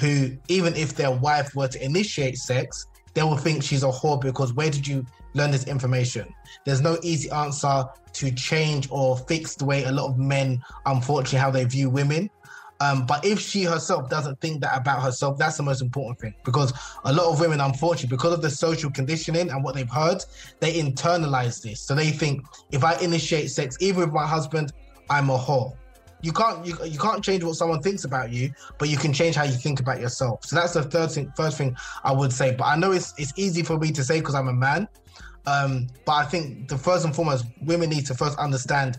[0.00, 4.20] who, even if their wife were to initiate sex, they will think she's a whore
[4.20, 6.32] because where did you learn this information?
[6.64, 7.84] There's no easy answer
[8.14, 12.30] to change or fix the way a lot of men, unfortunately, how they view women.
[12.80, 16.34] Um, but if she herself doesn't think that about herself, that's the most important thing.
[16.44, 16.72] Because
[17.04, 20.24] a lot of women, unfortunately, because of the social conditioning and what they've heard,
[20.58, 21.80] they internalize this.
[21.80, 24.72] So they think if I initiate sex, even with my husband,
[25.08, 25.76] I'm a whore
[26.24, 29.36] you can't you, you can't change what someone thinks about you, but you can change
[29.36, 30.44] how you think about yourself.
[30.46, 32.54] So that's the third thing, first thing I would say.
[32.54, 34.88] But I know it's it's easy for me to say because I'm a man.
[35.46, 38.98] Um, but I think the first and foremost, women need to first understand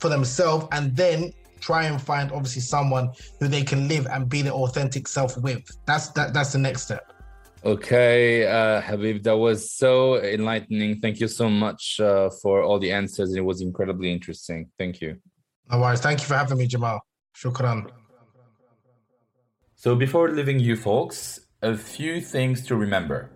[0.00, 4.42] for themselves and then try and find obviously someone who they can live and be
[4.42, 5.62] their authentic self with.
[5.86, 7.12] That's that that's the next step.
[7.64, 11.00] Okay, uh, Habib, that was so enlightening.
[11.00, 13.34] Thank you so much uh, for all the answers.
[13.34, 14.70] It was incredibly interesting.
[14.76, 15.16] Thank you.
[15.70, 16.00] No worries.
[16.00, 17.00] Thank you for having me, Jamal.
[17.34, 17.90] Shukran.
[19.74, 23.30] So, before leaving you folks, a few things to remember.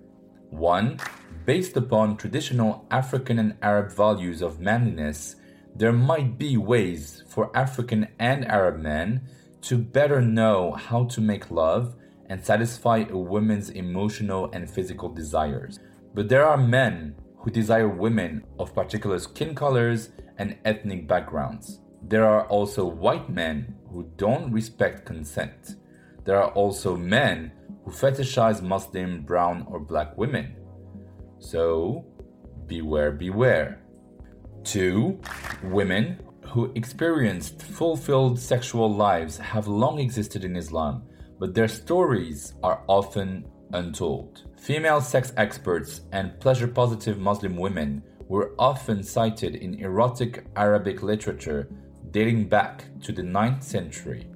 [0.51, 0.99] One,
[1.45, 5.37] based upon traditional African and Arab values of manliness,
[5.75, 9.29] there might be ways for African and Arab men
[9.63, 11.95] to better know how to make love
[12.29, 15.81] and satisfy a woman's emotional and physical desires.
[16.15, 21.81] But there are men who desire women of particular skin colors and ethnic backgrounds.
[22.09, 25.77] There are also white men who don't respect consent.
[26.25, 27.53] There are also men
[27.85, 30.57] who fetishize Muslim, brown, or black women.
[31.39, 32.07] So,
[32.67, 33.83] beware, beware.
[34.65, 35.21] Two,
[35.65, 41.03] women who experienced fulfilled sexual lives have long existed in Islam,
[41.39, 43.45] but their stories are often
[43.75, 44.45] untold.
[44.57, 51.69] Female sex experts and pleasure positive Muslim women were often cited in erotic Arabic literature
[52.11, 54.27] dating back to the 9th century.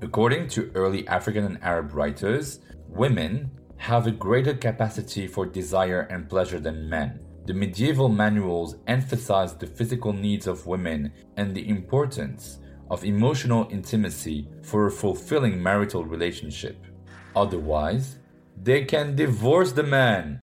[0.00, 6.28] According to early African and Arab writers, women have a greater capacity for desire and
[6.28, 7.20] pleasure than men.
[7.46, 12.60] The medieval manuals emphasized the physical needs of women and the importance
[12.90, 16.76] of emotional intimacy for a fulfilling marital relationship.
[17.34, 18.18] Otherwise,
[18.62, 20.40] they can divorce the man.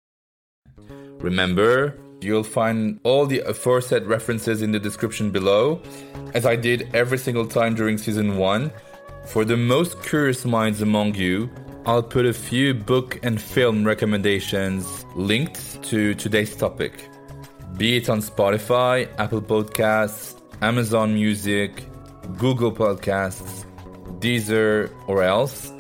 [1.20, 5.82] Remember, You'll find all the aforesaid references in the description below,
[6.34, 8.72] as I did every single time during season 1.
[9.26, 11.50] For the most curious minds among you,
[11.86, 17.10] I'll put a few book and film recommendations linked to today's topic,
[17.78, 21.84] be it on Spotify, Apple Podcasts, Amazon Music,
[22.38, 23.66] Google Podcasts,
[24.20, 25.72] Deezer, or else.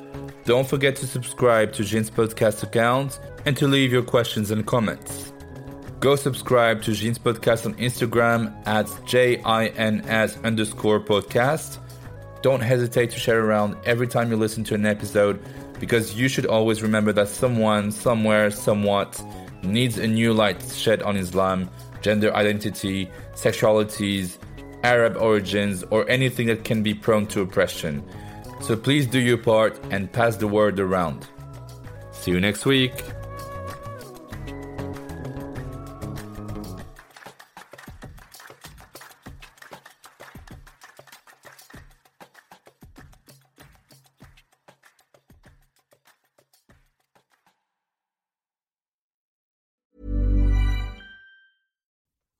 [0.43, 5.31] Don't forget to subscribe to Jins podcast account and to leave your questions and comments.
[5.99, 11.79] Go subscribe to Jins podcast on Instagram at J-I-N-S underscore podcast.
[12.41, 15.41] Don't hesitate to share around every time you listen to an episode
[15.79, 19.23] because you should always remember that someone, somewhere, somewhat
[19.63, 21.69] needs a new light shed on Islam,
[22.01, 24.37] gender identity, sexualities,
[24.83, 28.03] Arab origins, or anything that can be prone to oppression.
[28.61, 31.25] So please do your part and pass the word around.
[32.11, 33.03] See you next week.